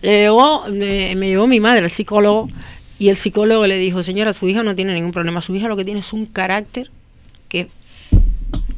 [0.03, 2.49] le llevó- me, me llevó mi madre al psicólogo
[2.99, 5.77] y el psicólogo le dijo, señora, su hija no tiene ningún problema, su hija lo
[5.77, 6.91] que tiene es un carácter
[7.49, 7.69] que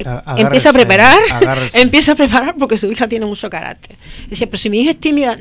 [0.04, 1.80] A- empieza a preparar, agárrese.
[1.82, 3.96] empieza a preparar porque su hija tiene mucho carácter.
[4.28, 5.36] Decía, pero si mi hija es tímida,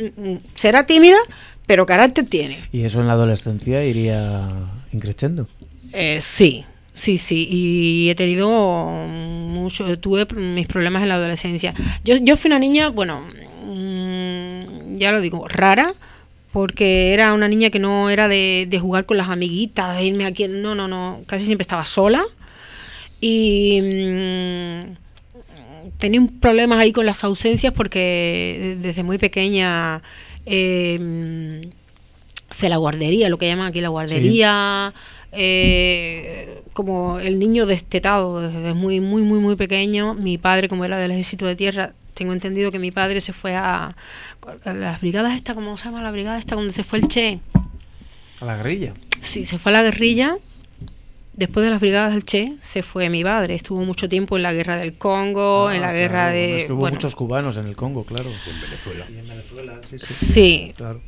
[0.56, 1.18] será tímida,
[1.66, 2.60] pero carácter tiene.
[2.72, 4.50] Y eso en la adolescencia iría
[4.92, 5.48] increciendo.
[5.94, 6.66] Eh, sí,
[6.96, 7.48] sí, sí.
[7.50, 11.74] Y he tenido mucho, tuve mis problemas en la adolescencia.
[12.04, 13.28] Yo, yo fui una niña, bueno,
[13.66, 15.94] mm, ya lo digo, rara,
[16.52, 20.26] porque era una niña que no era de, de jugar con las amiguitas, de irme
[20.26, 22.24] aquí, no, no, no, casi siempre estaba sola.
[23.20, 24.98] Y mm,
[25.98, 30.02] tenía un problemas ahí con las ausencias porque desde muy pequeña
[30.46, 31.70] eh,
[32.62, 34.94] la guardería, lo que llaman aquí la guardería,
[35.32, 40.14] eh, como el niño destetado desde muy, muy, muy, muy pequeño.
[40.14, 43.56] Mi padre, como era del ejército de tierra, tengo entendido que mi padre se fue
[43.56, 43.96] a,
[44.66, 46.56] a las brigadas esta, ¿cómo se llama la brigada esta?
[46.56, 47.40] Donde se fue el Che.
[48.40, 48.94] A la guerrilla.
[49.24, 50.38] Sí, se fue a la guerrilla.
[51.38, 53.54] Después de las brigadas del Che, se fue mi padre.
[53.56, 56.58] Estuvo mucho tiempo en la guerra del Congo, Ah, en la claro, guerra bueno, de...
[56.58, 58.30] Es que hubo bueno, muchos cubanos en el Congo, claro.
[58.30, 59.06] En Venezuela.
[59.10, 60.14] Y en Venezuela, sí, sí.
[60.34, 61.00] Sí, Claro.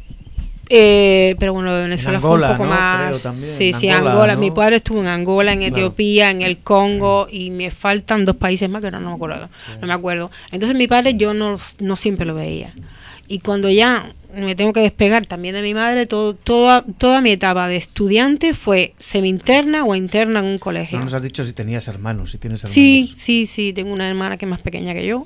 [0.71, 2.75] Eh, pero bueno, Venezuela fue Angola, un poco ¿no?
[2.75, 3.07] más.
[3.09, 3.57] Creo también.
[3.57, 4.33] Sí, sí, Angola, Angola.
[4.35, 4.39] ¿no?
[4.41, 5.75] Mi padre estuvo en Angola, en Claro.
[5.75, 9.49] Etiopía, en el Congo y me faltan dos países más que no, no me acuerdo.
[9.65, 9.71] Sí.
[9.81, 10.29] No me acuerdo.
[10.51, 12.75] Entonces mi padre yo no, no siempre lo veía.
[13.31, 17.29] Y cuando ya me tengo que despegar también de mi madre, todo, toda, toda mi
[17.29, 20.97] etapa de estudiante fue semi-interna o interna en un colegio.
[20.97, 22.73] No nos has dicho si tenías hermanos, si tienes hermanos.
[22.73, 25.21] Sí, sí, sí, tengo una hermana que es más pequeña que yo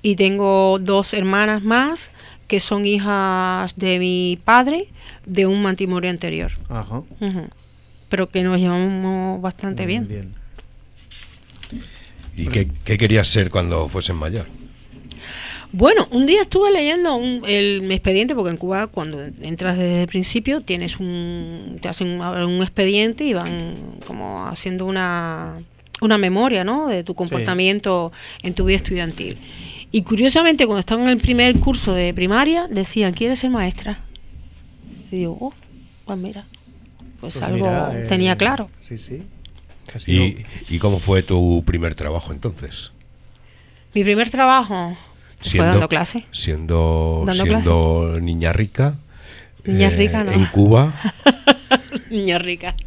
[0.00, 2.00] y tengo dos hermanas más
[2.48, 4.88] que son hijas de mi padre
[5.26, 6.52] de un matrimonio anterior.
[6.70, 7.02] Ajá.
[8.08, 10.34] Pero que nos llevamos bastante Muy bien.
[12.36, 14.46] ¿Y qué, qué querías ser cuando fuesen mayor?
[15.76, 20.02] Bueno, un día estuve leyendo un- el, mi expediente, porque en Cuba cuando entras desde
[20.02, 23.74] el principio tienes un, te hacen un, un expediente y van
[24.06, 25.58] como haciendo una,
[26.00, 26.86] una memoria, ¿no?
[26.86, 28.12] De tu comportamiento
[28.44, 29.36] en tu vida estudiantil.
[29.90, 33.98] Y curiosamente cuando estaba en el primer curso de primaria decían, ¿quieres ser maestra?
[35.10, 35.52] Y digo, oh,
[36.04, 36.44] pues mira,
[37.20, 38.70] pues, Pues algo mira, eh, tenía claro.
[38.78, 39.22] Sí, sí.
[40.06, 40.36] ¿Y,
[40.72, 42.92] ¿Y cómo fue tu primer trabajo entonces?
[43.92, 44.96] Mi primer trabajo
[45.40, 46.24] fue dando clase.
[46.32, 48.94] Siendo, Dando siendo niña rica.
[49.64, 50.32] eh, Niña rica, no.
[50.32, 50.94] En Cuba.
[52.10, 52.74] Niña rica.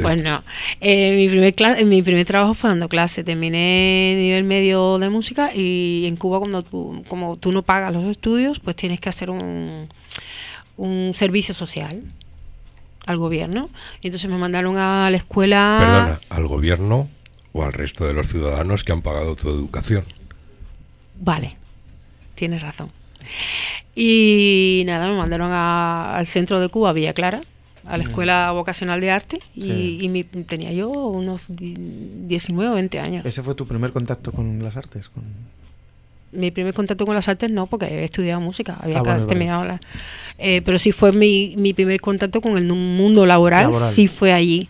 [0.00, 0.42] Pues no.
[0.80, 3.24] Eh, mi, primer mi primer trabajo fue dando clase.
[3.24, 8.04] Terminé nivel medio de música y en Cuba cuando tú, como tú no pagas los
[8.04, 9.88] estudios, pues tienes que hacer un,
[10.78, 12.04] un servicio social
[13.04, 13.68] al gobierno.
[14.00, 15.76] Y entonces me mandaron a la escuela...
[15.78, 17.08] Perdona, al gobierno
[17.52, 20.04] o al resto de los ciudadanos que han pagado tu educación.
[21.20, 21.56] Vale,
[22.34, 22.90] tienes razón.
[23.94, 27.42] Y nada, me mandaron a- al centro de Cuba, Villa Clara,
[27.84, 29.98] a la escuela vocacional de arte, y, Sí.
[30.02, 31.74] y mi- tenía yo unos di-
[32.26, 33.26] 19 o 20 años.
[33.26, 35.08] ¿Ese fue tu primer contacto con las artes?
[35.08, 35.24] Con...
[36.32, 39.26] Mi primer contacto con las artes no, porque había estudiado música, había Ah, vale.
[39.26, 39.80] terminado la...
[40.38, 43.94] eh, pero sí fue mi, mi primer contacto con el mundo laboral, Laboral.
[43.94, 44.68] sí fue allí,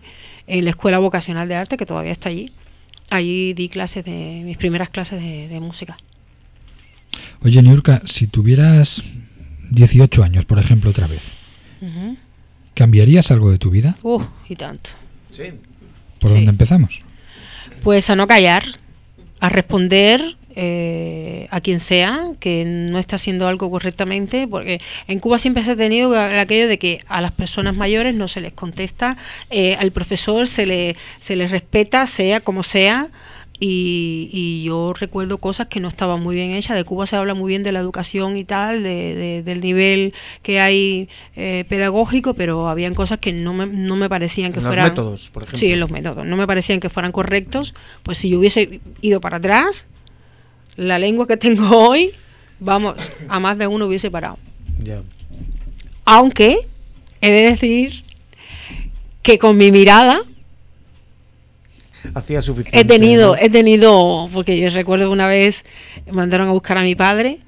[0.48, 2.50] en la escuela vocacional de arte, que todavía está allí.
[3.10, 5.96] Allí di clases de, mis primeras clases de, de música.
[7.42, 9.02] Oye, Niurka, si tuvieras
[9.70, 11.22] 18 años, por ejemplo, otra vez.
[12.74, 13.96] ¿cambiarías algo de tu vida?
[14.02, 14.90] Uh, y tanto.
[15.30, 15.44] Sí.
[16.20, 16.36] ¿Por Sí.
[16.36, 17.00] dónde empezamos?
[17.82, 18.64] Pues a no callar,
[19.40, 25.38] a responder eh, a quien sea que no está haciendo algo correctamente, porque en Cuba
[25.38, 29.16] siempre se ha tenido aquello de que a las personas mayores no se les contesta,
[29.50, 33.08] eh, al profesor se le, se les respeta, sea como sea.
[33.64, 36.76] Y, y yo recuerdo cosas que no estaban muy bien hechas.
[36.76, 40.14] De Cuba se habla muy bien de la educación y tal, de, de- del nivel
[40.42, 44.64] que hay eh, pedagógico, pero habían cosas que no me, no me parecían que En
[44.64, 44.88] los fueran.
[44.90, 45.60] métodos, por ejemplo.
[45.60, 46.26] Sí, en los métodos.
[46.26, 47.72] No me parecían que fueran correctos.
[48.02, 49.86] Pues si yo hubiese ido para atrás,
[50.74, 52.10] la lengua que tengo hoy,
[52.58, 52.96] vamos,
[53.28, 54.38] a más de uno hubiese parado.
[54.82, 55.02] Ya.
[56.04, 56.56] Aunque
[57.20, 58.02] he de decir
[59.22, 60.22] que con mi mirada
[62.14, 62.78] Hacía suficiente.
[62.80, 63.40] he tenido, ¿no?
[63.40, 65.64] he tenido, porque yo recuerdo una vez
[66.10, 67.38] mandaron a buscar a mi padre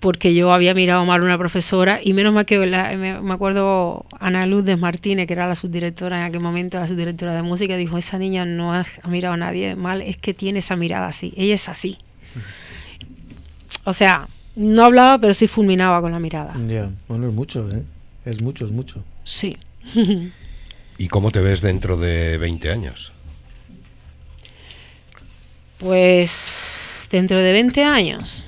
[0.00, 3.34] porque yo había mirado mal a una profesora y menos mal que la- me, me
[3.34, 7.76] acuerdo Ana Lourdes Martínez, que era la subdirectora en aquel momento, la subdirectora de música,
[7.76, 11.08] dijo, esa niña no ha, ha mirado a nadie mal, es que tiene esa mirada
[11.08, 11.98] así, ella es así.
[13.84, 16.54] O sea, no hablaba, pero sí fulminaba con la mirada.
[16.68, 16.90] Ya.
[17.08, 17.82] Bueno, es mucho, ¿eh?
[18.24, 19.02] Es mucho, es mucho.
[19.24, 19.56] Sí.
[20.98, 23.12] ¿Y cómo te ves dentro de 20 años?
[25.78, 26.30] Pues
[27.10, 28.42] dentro de 20 años,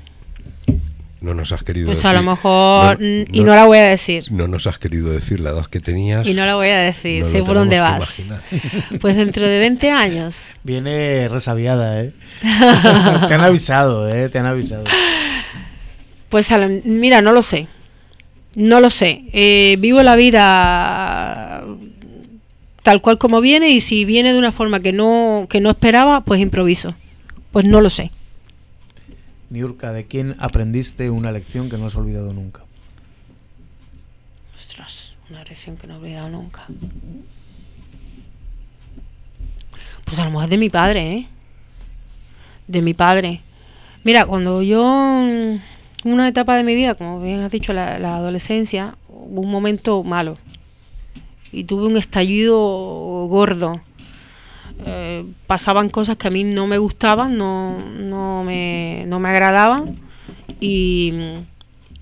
[1.21, 2.09] No nos has querido pues decir.
[2.11, 4.31] a lo mejor, no- y no- no la voy a decir.
[4.31, 6.27] No nos has querido decir la edad que tenías.
[6.27, 8.09] Y no la voy a decir, No sé lo por dónde vas.
[9.01, 10.35] Pues dentro de 20 años.
[10.63, 12.13] Viene resabiada, ¿eh?
[12.41, 14.29] te han avisado, ¿eh?
[14.29, 14.85] Te han avisado.
[16.29, 17.67] Pues a la- mira, no lo sé.
[18.55, 19.23] No lo sé.
[19.33, 21.65] Eh, vivo la vida
[22.83, 26.23] tal cual como viene y si viene de una forma que no, que no esperaba,
[26.25, 26.95] pues improviso.
[27.53, 28.11] Pues no lo sé.
[29.51, 32.63] Niurka, ¿de quién aprendiste una lección que no has olvidado nunca?
[34.55, 36.67] Ostras, una lección que no he olvidado nunca.
[40.05, 41.29] Pues a lo mejor de mi padre, ¿eh?
[42.67, 43.41] De mi padre.
[44.05, 44.83] Mira, cuando yo,
[45.27, 45.63] en
[46.05, 50.03] una etapa de mi vida, como bien has dicho, la, la adolescencia, hubo un momento
[50.03, 50.37] malo.
[51.53, 52.55] Y tuve un estallido
[53.29, 53.81] gordo.
[55.47, 59.97] Pasaban cosas que a mí no me gustaban, no, no, me, no me agradaban.
[60.61, 61.13] Y,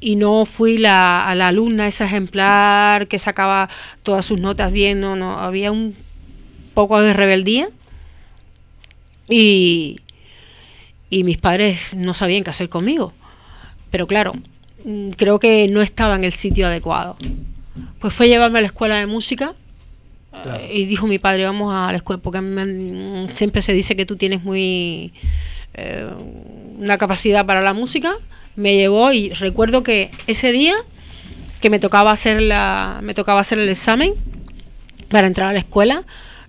[0.01, 3.69] y no fui la, a la alumna esa ejemplar que sacaba
[4.03, 5.95] todas sus notas bien, no, no, había un
[6.75, 7.69] poco de rebeldía
[9.29, 10.01] y,
[11.11, 13.13] y mis padres no sabían qué hacer conmigo.
[13.91, 14.35] Pero claro,
[14.85, 17.17] mm, creo que no estaba en el sitio adecuado.
[18.01, 19.55] Pues fue llevarme a la escuela de música
[20.45, 24.07] Eh, y dijo mi padre, vamos a la escuela, porque me siempre se dice que
[24.07, 25.13] tú tienes muy
[25.75, 26.09] eh,
[26.79, 28.15] una capacidad para la música.
[28.55, 30.75] Me llevó y recuerdo que ese día
[31.61, 34.15] que me tocaba hacer la, me tocaba hacer el examen
[35.11, 36.05] para entrar a la escuela,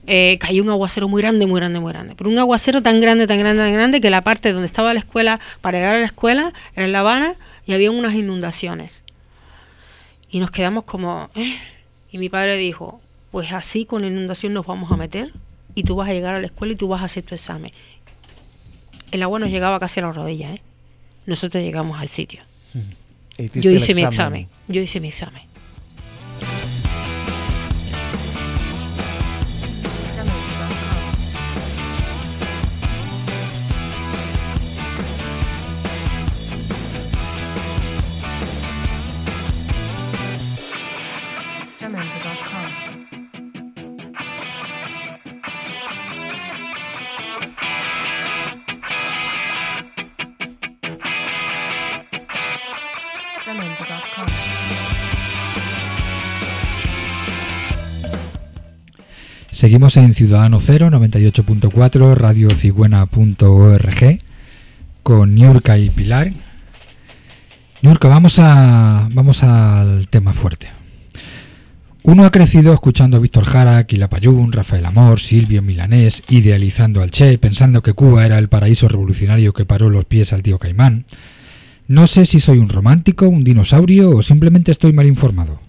[0.05, 2.15] eh, cayó un aguacero muy grande, muy grande, muy grande.
[2.15, 4.99] Pero un aguacero tan grande, tan grande, tan grande que la parte donde estaba la
[4.99, 7.35] escuela, para llegar a la escuela, era en La Habana
[7.65, 9.03] y había unas inundaciones.
[10.29, 11.29] Y nos quedamos como...
[12.09, 13.01] Y mi padre dijo,
[13.37, 15.31] pues así con la inundación nos vamos a meter
[15.75, 17.71] y tú vas a llegar a la escuela y tú vas a hacer tu examen.
[19.11, 20.61] El agua nos llegaba casi a las rodillas, ¿eh?
[21.27, 22.41] Nosotros llegamos al sitio.
[23.37, 24.47] Hiciste Yo hice mi examen.
[24.67, 25.43] Yo hice mi examen.
[59.57, 64.19] Seguimos en Ciudadano Cero, 98.4, radiocigüena.org,
[65.01, 66.31] con Niurka y Pilar.
[67.81, 70.67] Niurka, vamos, a, vamos al tema fuerte.
[72.03, 77.39] Uno ha crecido escuchando a Víctor Jara, Quilapayún, Rafael Amor, Silvio Milanés, idealizando al Che,
[77.39, 81.05] pensando que Cuba era el paraíso revolucionario que paró los pies al tío Caimán.
[81.87, 85.59] No sé si soy un romántico, un dinosaurio o simplemente estoy mal informado.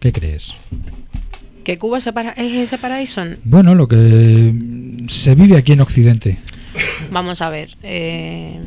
[0.00, 0.54] ¿Qué crees?
[1.68, 3.20] ¿Que Cuba es ese paraíso?
[3.44, 4.54] Bueno, lo que
[5.08, 6.38] se vive aquí en Occidente.
[7.10, 7.76] Vamos a ver.
[7.82, 8.58] eh,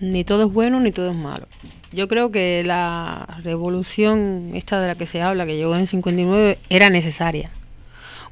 [0.00, 1.46] ni todo es bueno ni todo es malo.
[1.92, 6.56] Yo creo que la revolución esta de la que se habla, que llegó en 59,
[6.70, 7.50] era necesaria.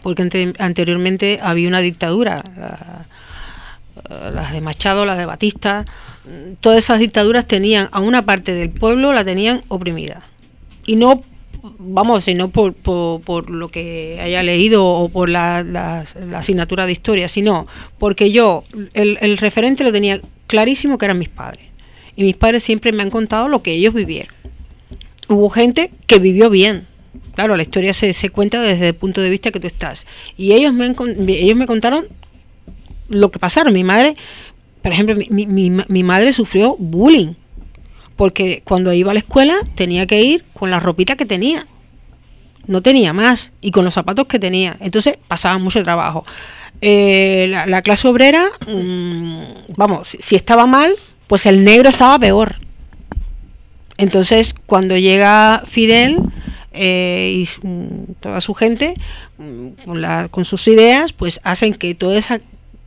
[0.02, 2.42] Porque ante- anteriormente había una dictadura.
[2.56, 3.04] la-
[4.08, 5.84] eh, las de Machado, las de Batista,
[6.60, 10.22] todas esas dictaduras tenían a una parte del pueblo la tenían oprimida.
[10.86, 11.22] Y no,
[11.78, 16.04] vamos, sino por, por, por lo que haya leído o por la, la-
[16.36, 17.66] asignatura de historia, sino
[17.98, 18.64] porque yo,
[18.94, 21.64] el, el referente lo tenía clarísimo que eran mis padres.
[22.16, 24.34] Y mis padres siempre me han contado lo que ellos vivieron.
[25.28, 26.86] Hubo gente que vivió bien.
[27.34, 30.04] Claro, la historia se, se cuenta desde el punto de vista que tú estás.
[30.36, 30.92] Y ellos me,
[31.28, 32.06] ellos me contaron
[33.08, 33.72] lo que pasaron.
[33.72, 34.16] Mi madre,
[34.82, 37.34] por ejemplo, mi, mi, mi madre sufrió bullying.
[38.18, 41.66] Porque cuando iba a la escuela tenía que ir con la ropita que tenía.
[42.66, 43.50] No tenía más.
[43.62, 44.76] Y con los zapatos que tenía.
[44.80, 46.26] Entonces pasaba mucho trabajo.
[46.82, 49.42] Eh, la, la clase obrera, mm,
[49.76, 50.92] vamos, si, estaba mal,
[51.28, 52.56] pues el negro estaba peor.
[53.96, 56.18] Entonces, cuando llega Fidel
[56.72, 58.94] eh, y mm, toda su gente,
[59.38, 62.40] mm, con, la- con sus ideas, pues hacen que toda esa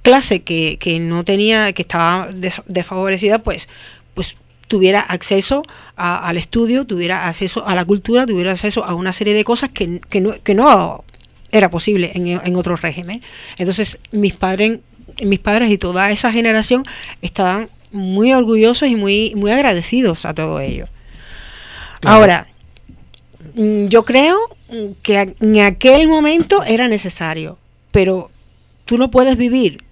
[0.04, 3.68] clase que, que no tenía, que estaba des- desfavorecida, pues,
[4.14, 4.36] pues
[4.72, 5.64] tuviera acceso
[5.98, 9.72] a- al estudio, tuviera acceso a la cultura, tuviera acceso a una serie de cosas
[9.72, 11.04] que, que no, que no
[11.52, 13.22] era posible en, en otro régimen.
[13.58, 14.80] Entonces, mis padres,
[15.22, 16.86] mis padres y toda esa generación
[17.22, 20.88] estaban muy orgullosos y muy, muy agradecidos a todo ello.
[22.00, 22.16] Claro.
[22.18, 22.48] Ahora,
[23.90, 24.38] yo creo
[25.04, 27.58] que en aquel momento era necesario,
[27.92, 28.32] pero
[28.86, 29.84] tú no puedes vivir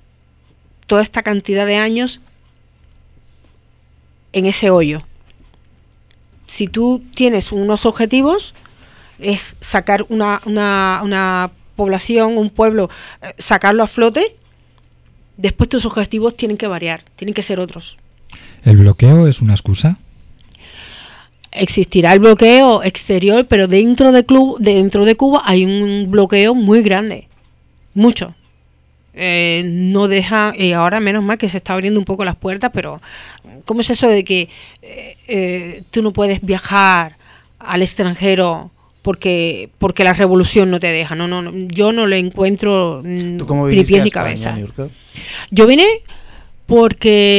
[0.88, 2.22] toda esta cantidad de años
[4.34, 5.02] en ese hoyo.
[6.48, 8.54] Si tú tienes unos objetivos,
[9.20, 12.90] es sacar una, una, una población, un pueblo,
[13.22, 14.36] eh, sacarlo a flote,
[15.38, 17.98] después tus objetivos tienen que variar, tienen que ser otros.
[18.64, 19.98] ¿El bloqueo es una excusa?
[21.52, 26.82] existirá el bloqueo exterior, pero dentro de club, dentro de Cuba hay un bloqueo muy
[26.82, 27.28] grande,
[27.94, 28.36] mucho.
[29.22, 32.72] Eh, no deja, y ahora menos mal que se está abriendo un poco las puertas,
[32.74, 33.02] pero
[33.66, 34.48] ¿cómo es eso de que
[34.82, 37.18] eh, eh, tú no puedes viajar
[37.60, 41.16] al extranjero porque porque la revolución no te deja?
[41.16, 44.58] No, no, no, yo no le encuentro mm, ¿Tú cómo ni pies cabeza.
[45.52, 45.86] Yo vine
[46.66, 47.30] porque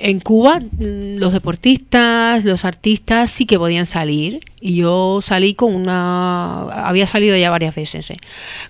[0.00, 6.62] en Cuba los deportistas, los artistas sí que podían salir y yo salí con una,
[6.86, 8.16] había salido ya varias veces, ¿eh?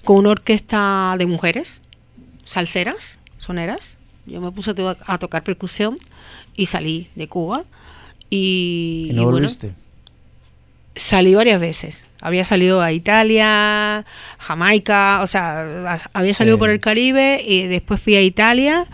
[0.04, 1.82] con una orquesta de mujeres,
[2.46, 3.98] salseras, soneras.
[4.26, 5.98] Yo me puse a, to- a tocar percusión
[6.54, 7.64] y salí de Cuba
[8.30, 9.72] y, ¿Y no y bueno, volviste?
[10.96, 12.04] salí varias veces.
[12.20, 14.04] Había salido a Italia,
[14.38, 16.58] Jamaica, o sea, había salido Sí.
[16.58, 18.86] por el Caribe y después fui a Italia,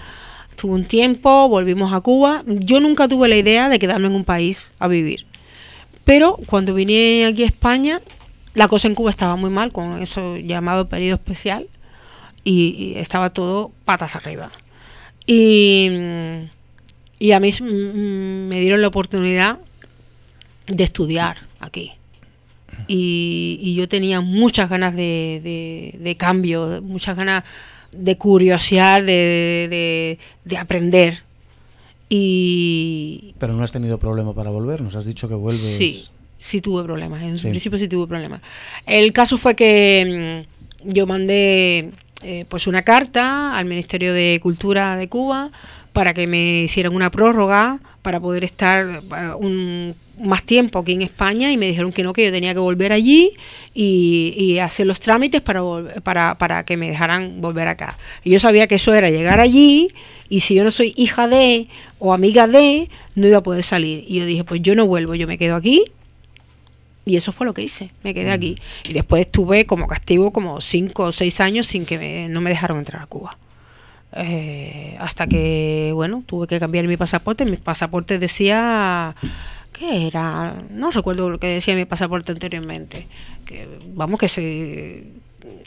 [0.57, 2.43] tuve un tiempo, volvimos a Cuba.
[2.47, 5.27] Yo nunca tuve la idea de quedarme en un país a vivir.
[6.05, 8.01] Pero cuando vine aquí a España,
[8.55, 11.67] la cosa en Cuba estaba muy mal con eso llamado periodo especial
[12.45, 14.51] y, estaba todo patas arriba.
[15.27, 15.89] Y,
[17.19, 19.59] y a mí mm, me dieron la oportunidad
[20.67, 21.93] de estudiar aquí.
[22.89, 27.45] y, y yo tenía muchas ganas de, de- de cambio, muchas ganas
[27.97, 31.23] de curiosear, de, de- de aprender.
[32.09, 35.79] Y Pero no has tenido problema para volver, nos has dicho que vuelves.
[35.79, 36.05] sí,
[36.41, 37.49] sí tuve problemas, en Sí.
[37.49, 38.41] principio sí tuve problemas.
[38.87, 40.45] El caso fue que
[40.85, 41.91] mm, yo mandé
[42.23, 45.51] eh, pues una carta al Ministerio de Cultura de Cuba
[45.95, 51.01] para que me hicieran una prórroga para poder estar eh, un, más tiempo aquí en
[51.03, 53.31] España y me dijeron que no, que yo tenía que volver allí
[53.75, 55.63] y, y hacer los trámites para,
[56.03, 57.97] para, para que me dejaran volver acá.
[58.23, 59.89] Y yo sabía que eso era llegar allí
[60.29, 61.69] y si yo no soy hija de
[61.99, 64.05] o amiga de, no iba a poder salir.
[64.07, 65.85] Y yo dije, pues yo no vuelvo, yo me quedo aquí
[67.07, 68.57] y eso fue lo que hice, me quedé aquí.
[68.85, 72.51] Y después estuve como castigo como cinco o seis años sin que me- no me
[72.51, 73.39] dejaron entrar a Cuba.
[74.17, 77.45] Eh, hasta que, bueno, tuve que cambiar mi pasaporte.
[77.45, 79.15] Mi pasaporte decía,
[79.73, 80.55] ¿qué era?
[80.71, 83.07] No recuerdo lo que decía mi pasaporte anteriormente.
[83.45, 85.05] Que, vamos, que se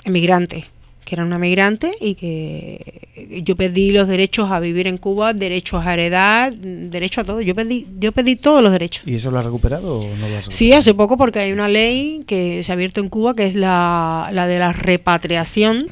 [0.04, 0.66] emigrante,
[1.06, 5.86] que era una migrante y que yo pedí los derechos a vivir en Cuba, derechos
[5.86, 7.42] a heredar, derecho a todo.
[7.42, 9.04] Yo pedí, yo pedí todos los derechos.
[9.06, 10.52] ¿Y eso lo has recuperado o no lo has recuperado?
[10.52, 13.56] Sí, hace poco porque hay una ley que se ha abierto en Cuba que es
[13.56, 15.88] la, la de la repatriación.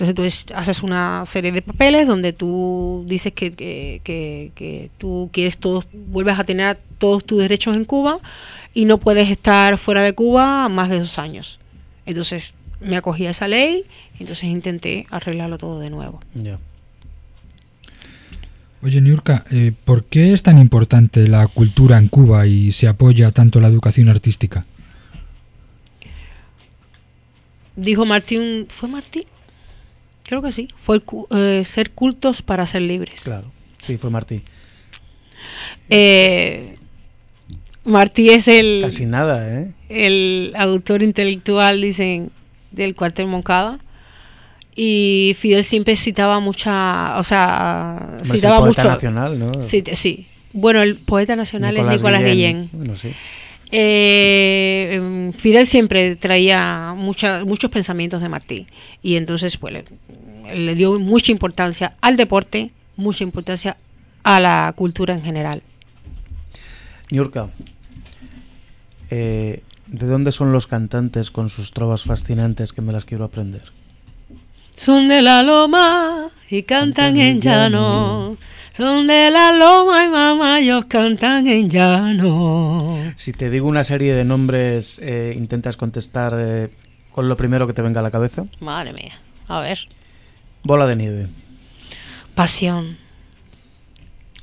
[0.00, 4.90] Entonces tú es- haces una serie de papeles donde tú dices que, que, que, que
[4.96, 8.18] tú quieres todos, vuelves a tener todos tus derechos en Cuba
[8.72, 11.58] y no puedes estar fuera de Cuba más de dos años.
[12.06, 13.84] Entonces me acogí a esa ley
[14.18, 16.20] y entonces intenté arreglarlo todo de nuevo.
[16.34, 16.58] Ya.
[18.82, 23.30] Oye, Niurka, eh, ¿por qué es tan importante la cultura en Cuba y se apoya
[23.32, 24.64] tanto la educación artística?
[27.76, 29.24] Dijo Martín, ¿fue Martín?
[30.24, 33.20] Creo que sí, fue el eh, ser cultos para ser libres.
[33.22, 33.50] Claro.
[33.82, 34.42] Sí, fue Martí.
[35.88, 36.74] Eh,
[37.84, 39.72] Martí es el, Casi nada, ¿eh?
[39.88, 42.30] el autor intelectual, dicen,
[42.70, 43.78] del cuartel Moncada.
[44.76, 48.94] Y Fidel siempre citaba mucha, o sea, Hombre, es el citaba poeta mucho.
[48.94, 49.52] nacional, ¿no?
[49.68, 50.26] Sí, sí.
[50.52, 52.68] Bueno, el poeta nacional es Nicolás Guillén.
[52.72, 53.12] Bueno, sí.
[53.72, 58.66] Eh, em, Fidel siempre traía mucha- muchos pensamientos de Martí
[59.02, 59.84] y entonces pues le,
[60.56, 63.76] le dio mucha importancia al deporte, mucha importancia
[64.24, 65.62] a la cultura en general.
[67.10, 67.48] Niurka,
[69.10, 73.62] eh, ¿de dónde son los cantantes con sus trovas fascinantes que me las quiero aprender?
[74.76, 78.36] Son de la loma y cantan en llano.
[78.80, 83.12] Son de la loma y mamá, ellos cantan en llano.
[83.16, 86.70] Si te digo una serie de nombres, eh, intentas contestar eh,
[87.12, 88.46] con lo primero que te venga a la cabeza.
[88.58, 89.20] Madre mía.
[89.48, 89.80] A ver.
[90.62, 91.26] Bola de nieve.
[92.34, 92.96] Pasión,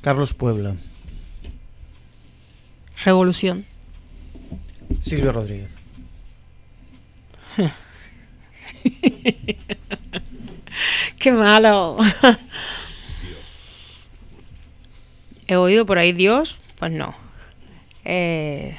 [0.02, 0.76] Carlos Puebla.
[3.04, 3.64] revolución.
[5.00, 5.74] Silvio Rodríguez.
[11.18, 11.98] Qué malo.
[15.48, 17.14] He oído por ahí Dios, pues no.
[18.04, 18.76] Eh,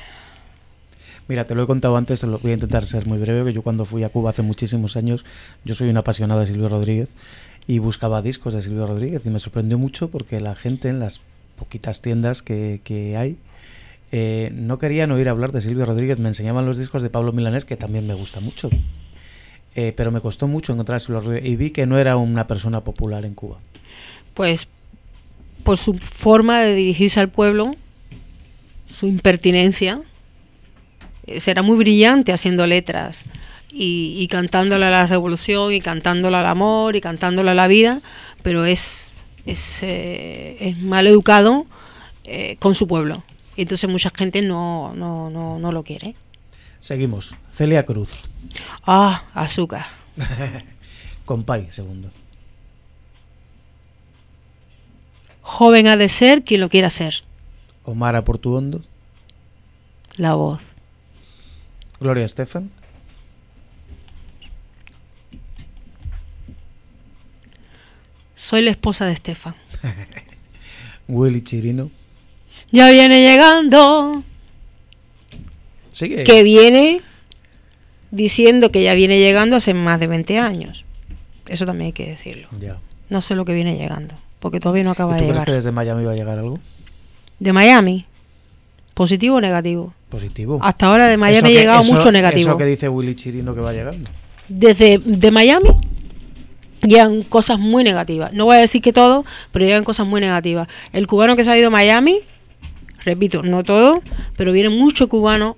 [1.28, 3.54] Mira, te lo he contado antes, te lo voy a intentar ser muy breve, que
[3.54, 5.26] yo cuando fui a Cuba hace muchísimos años,
[5.64, 7.10] yo soy un apasionado de Silvio Rodríguez
[7.68, 11.22] y buscaba discos de Silvio Rodríguez y me sorprendió mucho porque la gente en las
[11.56, 13.38] poquitas tiendas que, que hay
[14.12, 17.66] eh, no querían oír hablar de Silvio Rodríguez, me enseñaban los discos de Pablo Milanés,
[17.66, 18.70] que también me gusta mucho.
[19.76, 22.48] Eh, pero me costó mucho encontrar a Silvio Rodríguez y vi que no era una
[22.48, 23.60] persona popular en Cuba.
[24.34, 24.68] pues
[25.64, 27.76] por su forma de dirigirse al pueblo,
[28.88, 30.02] su impertinencia,
[31.28, 33.18] eh, será muy brillante haciendo letras
[33.72, 38.02] y, y cantándole a la revolución y cantándole al amor y cantándole a la vida,
[38.42, 38.82] pero es,
[39.46, 41.66] es, eh, es mal educado
[42.24, 43.24] eh, con su pueblo.
[43.56, 46.16] Y entonces mucha gente no, no, no, no lo quiere.
[46.80, 47.36] Seguimos.
[47.56, 48.10] Celia Cruz.
[48.86, 49.86] Ah, azúcar.
[51.26, 52.10] Compay, segundo.
[55.50, 57.24] Joven ha de ser quien lo quiera ser.
[57.84, 58.82] Omar Portuondo.
[60.16, 60.62] La voz.
[62.00, 62.70] Gloria Estefan.
[68.36, 69.56] Soy la esposa de Estefan.
[71.08, 71.90] Willy Chirino.
[72.72, 74.24] Ya viene llegando.
[75.94, 76.24] Sigue.
[76.26, 77.02] Que viene
[78.12, 80.86] diciendo que ya viene llegando hace más de 20 años.
[81.48, 82.48] Eso también hay que decirlo.
[82.60, 82.78] Ya.
[83.10, 85.46] No sé lo que viene llegando, porque todavía no ¿Y acaba tú de crees llegar.
[85.46, 86.60] que desde Miami va a llegar algo?
[87.40, 88.06] De Miami,
[88.94, 89.94] positivo o negativo.
[90.10, 90.60] Positivo.
[90.62, 92.50] Hasta ahora de Miami ha llegado eso- mucho negativo.
[92.50, 94.10] Eso que dice Willy Chirino que va llegando.
[94.48, 95.70] Desde de Miami
[96.82, 98.34] llegan cosas muy negativas.
[98.34, 100.68] No voy a decir que todo, pero llegan cosas muy negativas.
[100.94, 102.20] El cubano que se ha ido a Miami,
[103.06, 104.02] repito, no todo,
[104.38, 105.56] pero vienen muchos cubanos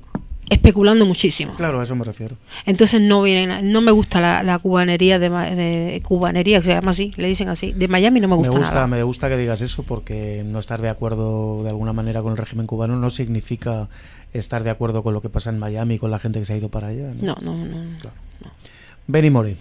[0.52, 1.56] especulando muchísimo.
[1.56, 2.36] Claro, a eso me refiero.
[2.66, 7.12] Entonces no vienen, no me gusta la, la cubanería de, cubanería que se llama así,
[7.16, 7.72] le dicen así.
[7.72, 8.88] De Miami no me Me gusta, gusta, nada.
[8.88, 12.38] me gusta que digas eso porque no estar de acuerdo de alguna manera con el
[12.38, 13.88] régimen cubano no significa
[14.34, 16.58] estar de acuerdo con lo que pasa en Miami, con la gente que se ha
[16.58, 17.14] ido para allá.
[17.16, 17.36] ¿no?
[17.42, 17.98] No, no, no.
[18.00, 18.16] Claro.
[19.08, 19.56] Benny More.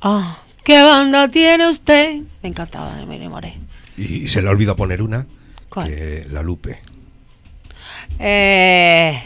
[0.00, 2.20] Ah, ¿qué banda tiene usted?
[2.42, 3.54] Me encantaba de Miri More.
[3.96, 5.26] Y se le olvidó poner una,
[5.68, 5.88] ¿Cuál?
[5.88, 6.78] que la Lupe.
[8.18, 9.22] Eh,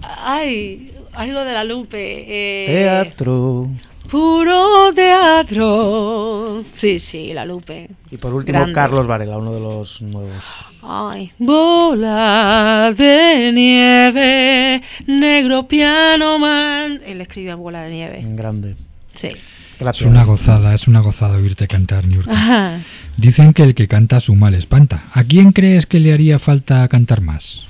[0.00, 2.24] ay, algo de la Lupe.
[2.28, 3.68] eh, Teatro.
[4.10, 6.64] Puro teatro.
[6.74, 7.88] Sí, sí, la Lupe.
[8.10, 8.74] Y por último, Grande.
[8.74, 10.42] Carlos Varela, uno de los nuevos.
[10.82, 17.00] Ay, bola de nieve, negro piano man.
[17.06, 18.22] Él escribió bola de nieve.
[18.34, 18.76] Grande.
[19.14, 19.28] Sí.
[19.28, 20.08] Es Gracias.
[20.10, 22.80] una gozada, es una gozada oírte cantar, Niurka.
[23.16, 25.04] Dicen que el que canta su mal espanta.
[25.14, 27.62] ¿A quién crees que le haría falta cantar más?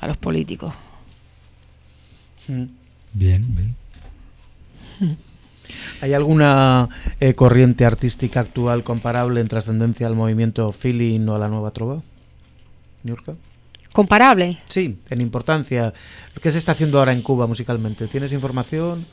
[0.00, 0.74] A los políticos.
[2.48, 3.74] Bien, bien.
[6.00, 6.88] ¿Hay alguna
[7.20, 12.02] eh, corriente artística actual comparable en trascendencia al movimiento feeling o a la nueva trova?
[13.02, 13.34] Niurka?
[13.92, 14.58] Comparable.
[14.66, 15.92] Sí, en importancia.
[16.42, 18.06] ¿Qué se está haciendo ahora en Cuba musicalmente?
[18.08, 19.06] ¿Tienes información?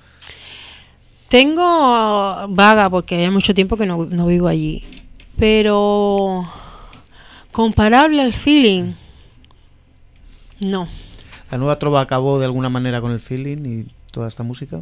[1.30, 4.84] Tengo vaga porque hay mucho tiempo que no, no vivo allí.
[5.38, 6.48] Pero
[7.52, 8.94] comparable al feeling.
[10.60, 10.88] No.
[11.52, 14.82] ¿La nueva trova acabó de alguna manera con el feeling y toda esta música?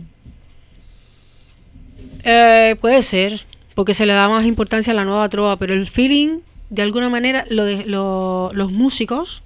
[2.23, 3.41] Eh, puede ser,
[3.75, 6.39] porque se le da más importancia a la nueva trova, pero el feeling,
[6.69, 9.41] de alguna manera, lo de, lo- los músicos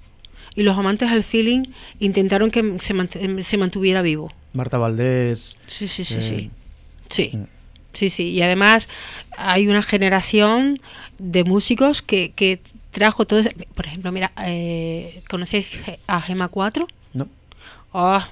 [0.54, 1.64] y los amantes del feeling
[2.00, 4.32] intentaron que se, mant- se mantuviera vivo.
[4.52, 5.56] Marta Valdés.
[5.66, 6.50] Sí, sí, sí, eh,
[7.10, 7.30] sí.
[7.30, 7.38] Sí,
[7.92, 8.22] sí, sí.
[8.30, 8.88] Y además
[9.36, 10.80] hay una generación
[11.18, 12.60] de músicos que, que
[12.90, 13.50] trajo todo ese...
[13.74, 15.68] Por ejemplo, mira, eh, ¿conocéis
[16.06, 16.86] a Gema 4?
[17.16, 17.26] No.
[17.94, 18.28] Ah,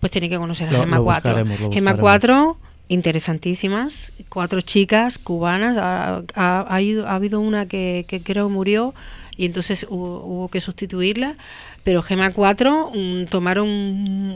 [0.00, 1.30] pues tenéis que conocer a Lo- Gema lo 4.
[1.30, 2.00] buscaremos, lo Gema buscaremos.
[2.00, 2.56] 4,
[2.88, 4.12] interesantísimas.
[4.28, 5.76] Cuatro chicas cubanas.
[5.78, 8.94] Ha, ha- ha ido- ha habido una que, que creo murió
[9.36, 11.36] y entonces hubo, hubo que sustituirla.
[11.84, 13.68] Pero Gema 4 mm, tomaron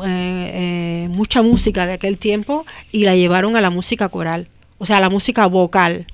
[0.05, 4.49] eh, eh, mucha música de aquel tiempo y la llevaron a la música coral.
[4.79, 6.07] O sea, a la música vocal.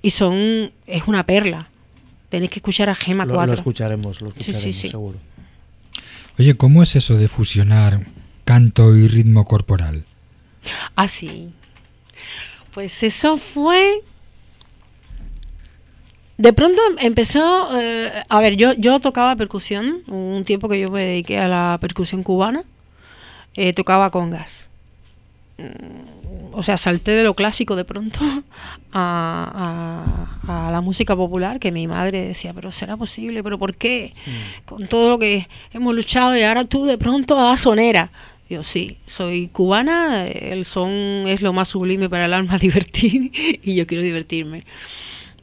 [0.00, 0.70] Y son.
[0.86, 1.68] Es una perla.
[2.28, 3.46] Tenéis que escuchar a Gema Lo, 4.
[3.52, 4.88] lo escucharemos, lo Sí, escucharemos, sí, sí.
[4.90, 5.18] seguro.
[6.38, 8.06] Oye, ¿cómo es eso de fusionar
[8.44, 10.04] canto y ritmo corporal?
[10.96, 11.52] Ah, sí.
[12.72, 14.02] Pues eso fue.
[16.36, 17.76] De pronto em- empezó.
[17.78, 20.02] eh, a ver, yo, yo tocaba percusión.
[20.06, 22.62] Un tiempo que yo me dediqué a la percusión cubana.
[23.54, 24.67] eh, tocaba congas.
[25.58, 28.18] Mm, O sea, salté de lo clásico de pronto
[28.92, 31.58] a, a- a la música popular.
[31.60, 34.12] Que mi madre decía, pero será posible, pero ¿por qué?
[34.64, 38.10] Con todo lo que hemos luchado y ahora tú de pronto a sonera.
[38.50, 43.30] Yo sí, soy cubana, el son es lo más sublime para el alma divertir
[43.62, 44.64] y yo quiero divertirme.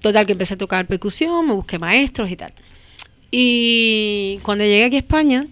[0.01, 2.53] Total, que empecé a tocar percusión, me busqué maestros y tal.
[3.31, 5.47] Y cuando llegué aquí a España,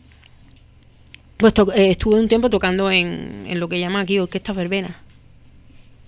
[1.44, 4.96] pues to- eh, estuve un tiempo tocando en, en lo que llaman aquí orquestas verbenas.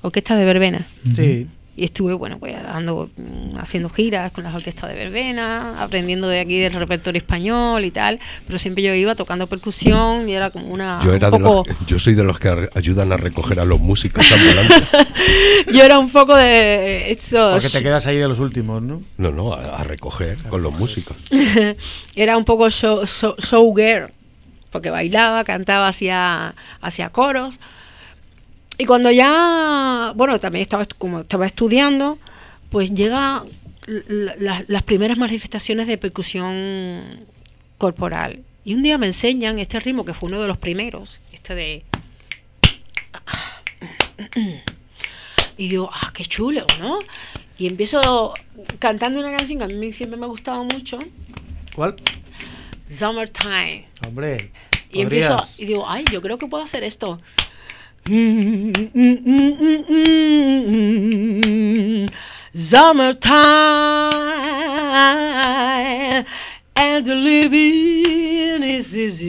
[0.01, 0.87] Orquestas de verbena.
[1.13, 6.29] Sí, Y estuve, bueno, pues dando, mm, haciendo giras con las orquestas de verbena, aprendiendo
[6.29, 8.17] de aquí del repertorio español y tal,
[8.47, 11.01] pero siempre yo iba tocando percusión y era como una...
[11.03, 14.25] Yo, era de los, yo soy de los que ayudan a recoger a los músicos
[14.31, 14.83] ambulantes.
[15.73, 17.55] yo era un poco de estos...
[17.61, 19.01] porque te quedas ahí de los últimos, ¿no?
[19.17, 21.17] No, no, a, a recoger con los músicos.
[22.15, 24.11] era un poco show, show- showgirl,
[24.75, 27.57] porque bailaba, cantaba, hacía, hacía coros.
[28.77, 32.17] Y cuando ya, bueno, también estaba, como estaba estudiando,
[32.69, 33.45] pues llega
[33.87, 37.21] la- la- las primeras manifestaciones de percusión
[37.77, 38.43] corporal.
[38.65, 41.83] Y un día me enseñan este ritmo que fue uno de los primeros, este de...
[45.57, 46.99] Y digo, ah, qué chulo, ¿no?
[47.57, 48.33] Y empiezo
[48.79, 50.99] cantando una canción que a mí siempre me ha gustado mucho,
[51.73, 51.95] ¿Cuál?
[52.97, 53.87] Summertime.
[54.05, 54.51] Hombre,
[54.91, 57.19] Y empiezo y digo, ay, yo creo que puedo hacer esto.
[65.25, 66.25] Summertime
[66.75, 69.25] and the living is easy.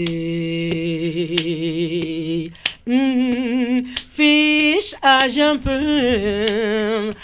[2.87, 7.17] Mm, fish are jumping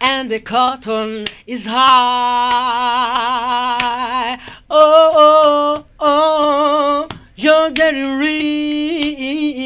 [0.00, 1.90] and the cotton is high.
[4.72, 9.56] Oh, oh, oh, your daddy rings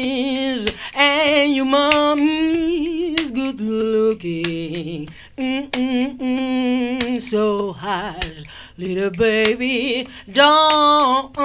[0.95, 5.07] and your mommy's good looking.
[5.37, 8.45] Mm, mm, mm, so hush,
[8.79, 11.37] little baby, don't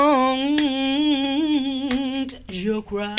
[2.49, 3.17] you cry.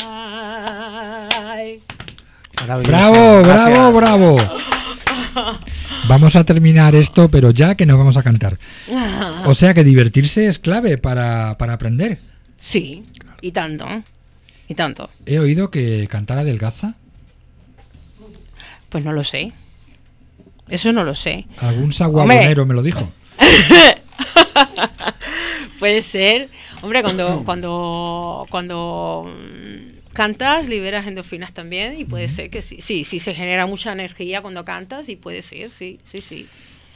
[2.56, 5.58] Bravo, bravo, bravo.
[6.08, 8.58] Vamos a terminar esto, pero ya que nos vamos a cantar.
[9.44, 12.18] O sea que divertirse es clave para, para aprender.
[12.58, 13.04] Sí,
[13.40, 13.86] y tanto,
[14.68, 15.10] y tanto.
[15.26, 16.94] He oído que cantar adelgaza.
[18.88, 19.52] Pues no lo sé.
[20.68, 21.46] Eso no lo sé.
[21.58, 23.10] Algún saguabonero me lo dijo.
[25.78, 26.48] Puede ser.
[26.82, 33.04] Hombre, cuando cuando cuando mm, cantas liberas endorfinas también y puede ser que sí, sí,
[33.04, 36.48] sí se genera mucha energía cuando cantas y puede ser, sí, sí, sí.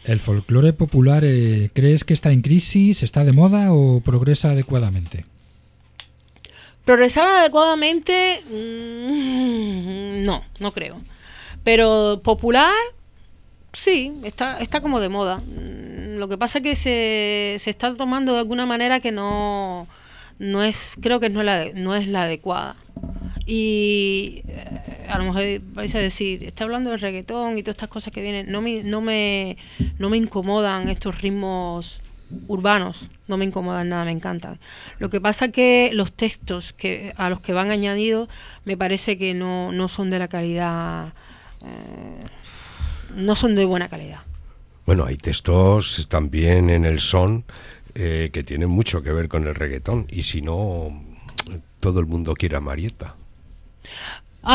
[0.05, 5.25] ¿El folclore popular eh, crees que está en crisis, está de moda o progresa adecuadamente?
[6.85, 11.01] Progresar adecuadamente, mm, no, no creo.
[11.65, 12.73] Pero popular,
[13.73, 15.39] sí, está, está como de moda.
[15.39, 19.89] Mm, Lo que pasa es que se, se está tomando de alguna manera que no,
[20.39, 22.77] no es, creo que no es la, no es la adecuada.
[23.47, 27.89] Y eh, a lo mejor vais a decir, está hablando de reggaetón y todas estas
[27.89, 29.57] cosas que vienen, no me, no me,
[29.99, 32.01] no me incomodan estos ritmos
[32.49, 34.59] urbanos, no me incomodan nada, me encantan.
[34.99, 38.29] Lo que pasa que los textos que a los que van añadidos
[38.65, 41.13] me parece que no, no son de la calidad,
[41.63, 42.27] eh,
[43.15, 44.21] no son de buena calidad.
[44.87, 47.45] Bueno, hay textos también en el son
[47.99, 50.07] eh, que tienen mucho que ver con el reggaetón.
[50.11, 51.03] Y si no,
[51.81, 53.15] todo el mundo quiere a Marieta.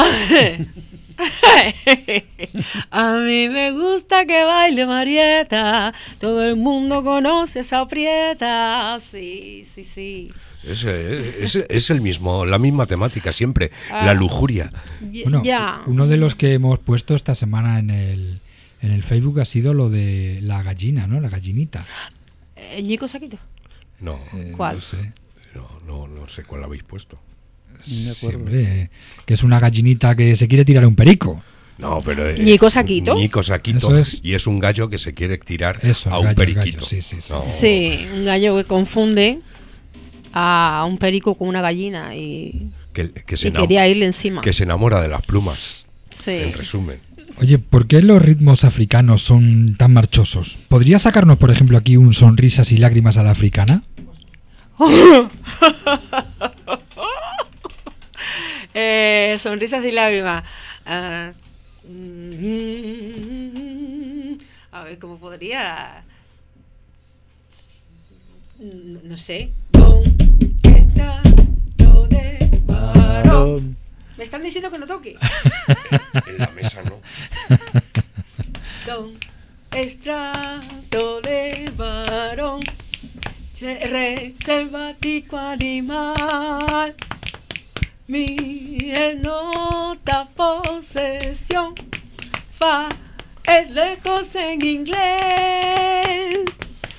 [2.92, 9.00] A mí me gusta que baile Marieta, todo el mundo conoce esa prieta.
[9.12, 10.32] Sí, sí, sí.
[10.64, 14.06] Es, eh, es- es el mismo, la misma temática siempre, Ah.
[14.06, 14.72] la lujuria.
[15.12, 15.82] Y- Bueno, ya.
[15.88, 18.40] uno de los que hemos puesto esta semana en el,
[18.82, 21.20] en el Facebook ha sido lo de la gallina, ¿no?
[21.20, 21.86] La gallinita.
[22.62, 23.38] Eh, Ñico Saquito.
[24.00, 24.78] No, Eh, ¿Cuál?
[24.78, 25.12] No sé.
[25.56, 27.18] no, no, no sé cuál habéis puesto.
[27.72, 28.40] No me Sí, acuerdo.
[28.40, 28.90] hombre,
[29.26, 31.42] que es una gallinita que se quiere tirar un perico.
[31.78, 33.16] No, pero es Ñico Saquito.
[33.16, 34.20] Ñico Saquito, es.
[34.22, 36.78] y es un gallo que se quiere tirar Eso, a un gallo, periquito.
[36.78, 37.28] gallo, sí, sí, sí.
[37.32, 39.40] No, Sí, un gallo que confunde
[40.34, 44.42] a un perico con una gallina y, que, que se y quería irle encima.
[44.42, 45.86] que se enamora de las plumas,
[46.24, 46.32] Sí.
[46.32, 47.00] en resumen.
[47.38, 50.58] Oye, ¿por qué los ritmos africanos son tan marchosos?
[50.70, 53.84] ¿Podría sacarnos, por ejemplo, aquí un sonrisas y lágrimas a la africana?
[58.74, 60.46] Eh, sonrisas y lágrimas.
[60.86, 61.34] Ah,
[61.86, 62.32] mm,
[64.72, 66.06] a ver, ¿cómo podría?
[68.60, 69.52] No, no sé.
[69.74, 70.04] Con
[70.64, 73.76] retrato de varón.
[74.18, 75.18] ¿Me están diciendo que no toque?
[76.28, 77.02] En la mesa no.
[78.86, 79.18] Don
[79.72, 82.60] estrato de varón,
[83.58, 86.94] se- selvático animal,
[88.08, 88.78] mi
[89.22, 91.74] nota posesión,
[92.60, 92.90] fa
[93.46, 96.46] es lejos en inglés,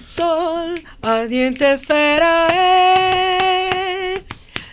[0.07, 2.47] sol ardiente esfera
[4.15, 4.23] es,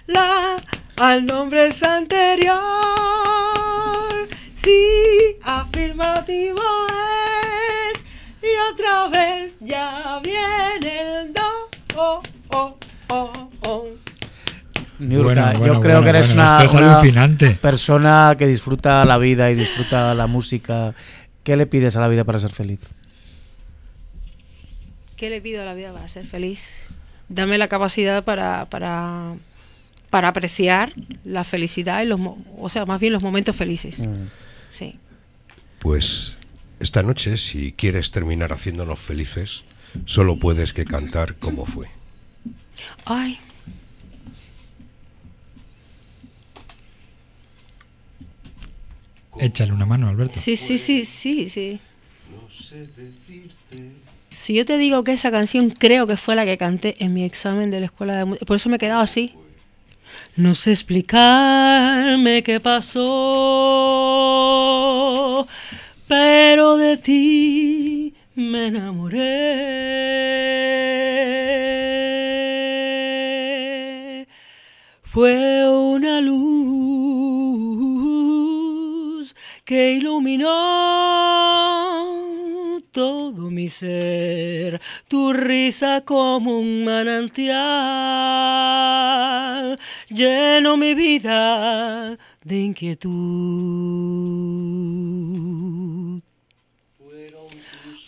[0.07, 0.55] la
[0.99, 2.57] al nombre es anterior,
[4.63, 7.99] sí, afirmativo es,
[8.43, 12.77] y otra vez ya viene el do, oh, oh,
[13.07, 13.85] oh, oh.
[14.99, 17.51] Niurka, Bueno, bueno, yo creo bueno, que eres bueno, una, es una alucinante.
[17.61, 20.93] persona que disfruta la vida y disfruta la música.
[21.43, 22.81] ¿Qué le pides a la vida para ser feliz?
[25.15, 26.59] ¿Qué le pido a la vida para ser feliz?
[27.29, 29.35] Dame la capacidad para, para,
[30.09, 30.93] para apreciar
[31.23, 33.97] la felicidad y los, mo- o sea, más bien los momentos felices.
[33.99, 34.25] Mm.
[34.77, 34.95] Sí.
[35.79, 36.35] Pues
[36.79, 39.63] esta noche, si quieres terminar haciéndonos felices,
[40.05, 41.87] solo puedes que cantar como fue.
[43.05, 43.37] Ay,
[49.39, 50.39] Échale una mano, Alberto.
[50.41, 51.79] sí, sí, sí, sí, sí.
[54.43, 57.23] Si yo te digo que esa canción creo que fue la que canté en mi
[57.23, 59.33] examen de la escuela de música, por eso me he quedado así.
[60.39, 63.01] No sé explicarme qué pasó,
[66.07, 69.19] pero de ti me enamoré.
[75.03, 76.39] Fue una luz
[79.65, 80.88] que iluminó
[83.59, 84.79] mi ser,
[85.09, 87.57] tu risa como un manantial,
[90.09, 93.09] lleno mi vida de inquietud.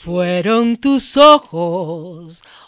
[0.04, 2.41] fueron tus ojos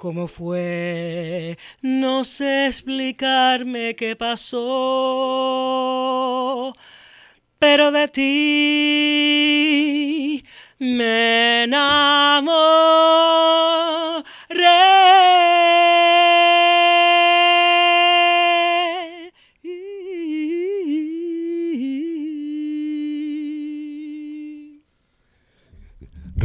[0.00, 4.62] cómo fue, no sé explicarme qué pasó,
[7.58, 10.44] pero de ti
[10.78, 12.20] me enamoré.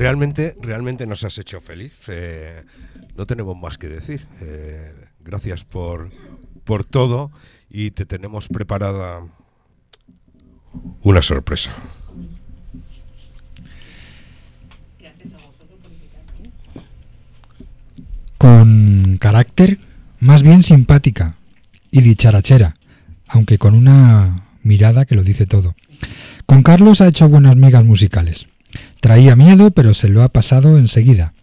[0.06, 1.92] Realmente, realmente nos has hecho feliz.
[2.10, 2.64] Eh,
[3.18, 4.28] no tenemos más que decir.
[4.40, 6.12] Eh, gracias por,
[6.64, 7.32] por todo
[7.72, 9.26] y te tenemos preparada
[11.02, 11.76] una sorpresa.
[18.38, 19.80] Con carácter
[20.20, 21.34] más bien simpática
[21.90, 22.76] y dicharachera,
[23.28, 25.74] aunque con una mirada que lo dice todo.
[26.46, 28.46] Con Carlos ha hecho buenas migas musicales.
[29.02, 31.34] Traía miedo, pero se lo ha pasado enseguida.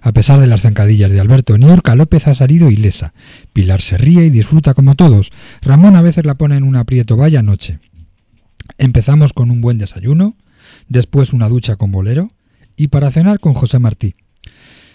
[0.00, 3.12] A pesar de las zancadillas de Alberto, Niurka López ha salido ilesa.
[3.52, 5.30] Pilar se ríe y disfruta como todos.
[5.60, 7.78] Ramón a veces la pone en un aprieto vaya noche.
[8.78, 10.36] Empezamos con un buen desayuno,
[10.88, 12.28] después una ducha con bolero
[12.76, 14.14] y para cenar con José Martí.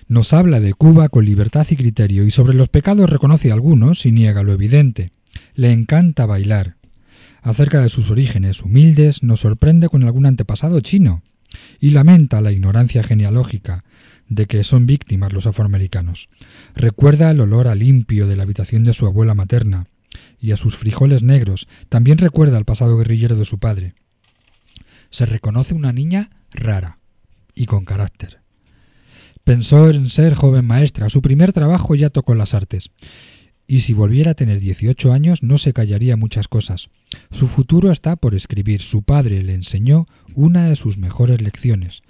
[0.07, 4.11] Nos habla de Cuba con libertad y criterio y sobre los pecados reconoce algunos y
[4.11, 5.11] niega lo evidente.
[5.55, 6.75] Le encanta bailar.
[7.41, 11.21] Acerca de sus orígenes humildes nos sorprende con algún antepasado chino
[11.79, 13.83] y lamenta la ignorancia genealógica
[14.29, 16.29] de que son víctimas los afroamericanos.
[16.75, 19.87] Recuerda el olor a limpio de la habitación de su abuela materna
[20.39, 21.67] y a sus frijoles negros.
[21.89, 23.93] También recuerda el pasado guerrillero de su padre.
[25.09, 26.97] Se reconoce una niña rara
[27.53, 28.39] y con carácter.
[29.43, 31.09] Pensó en ser joven maestra.
[31.09, 32.89] Su primer trabajo ya tocó las artes.
[33.67, 36.89] Y si volviera a tener 18 años no se callaría muchas cosas.
[37.31, 38.81] Su futuro está por escribir.
[38.81, 40.05] Su padre le enseñó
[40.35, 42.01] una de sus mejores lecciones.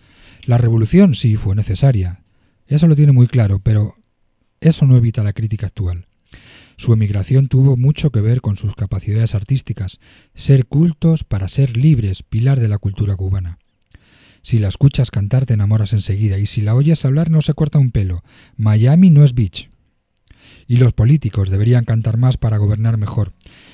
[0.46, 2.22] La revolución sí fue necesaria.
[2.68, 3.96] Eso lo tiene muy claro, pero
[4.62, 6.08] eso no evita la crítica actual.
[6.78, 10.00] Su emigración tuvo mucho que ver con sus capacidades artísticas,
[10.34, 13.60] ser cultos para ser libres, pilar de la cultura cubana.
[14.42, 17.80] Si la escuchas cantar te enamoras enseguida y si la oyes hablar no se corta
[17.80, 18.24] un pelo.
[18.58, 19.70] Miami no es beach.
[20.74, 23.32] Y los políticos deberían cantar más para gobernar mejor.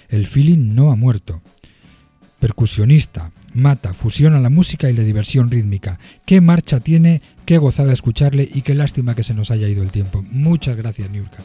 [0.10, 1.42] El feeling no ha muerto.
[2.42, 5.98] Percusionista, mata, fusiona la música y la diversión rítmica.
[6.26, 9.94] Qué marcha tiene, qué gozada escucharle y qué lástima que se nos haya ido el
[9.94, 10.26] tiempo.
[10.30, 11.38] Muchas gracias, Niurka.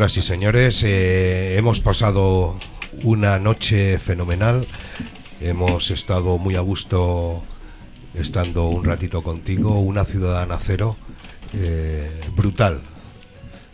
[0.00, 2.56] Señoras y señores, eh, hemos pasado
[3.04, 4.66] una noche fenomenal.
[5.42, 7.42] Hemos estado muy a gusto
[8.14, 10.96] estando un ratito contigo, una ciudadana cero
[11.52, 12.80] eh, brutal.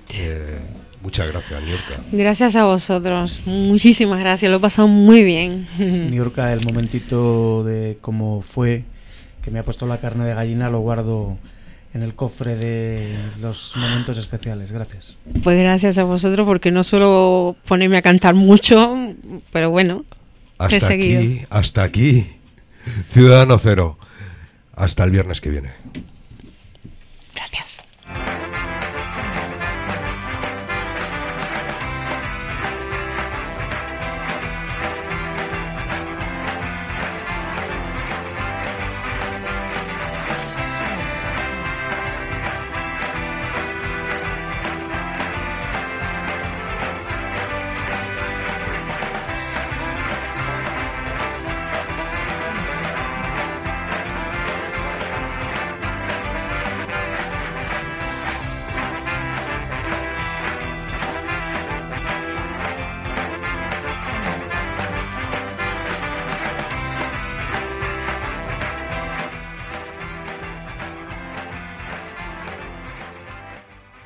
[0.08, 0.58] Eh,
[1.00, 2.00] muchas gracias, Niurka.
[2.10, 5.68] Gracias a vosotros, muchísimas gracias, lo he pasado muy bien.
[6.10, 8.82] Niurka, el momentito de cómo fue
[9.42, 11.38] que me ha puesto la carne de gallina lo guardo
[11.94, 14.72] en el cofre de los momentos especiales.
[14.72, 15.16] Gracias.
[15.42, 18.94] Pues gracias a vosotros porque no suelo ponerme a cantar mucho,
[19.52, 20.04] pero bueno,
[20.58, 22.26] Hasta aquí, hasta aquí,
[23.12, 23.98] Ciudadano Cero.
[24.74, 25.70] Hasta el viernes que viene.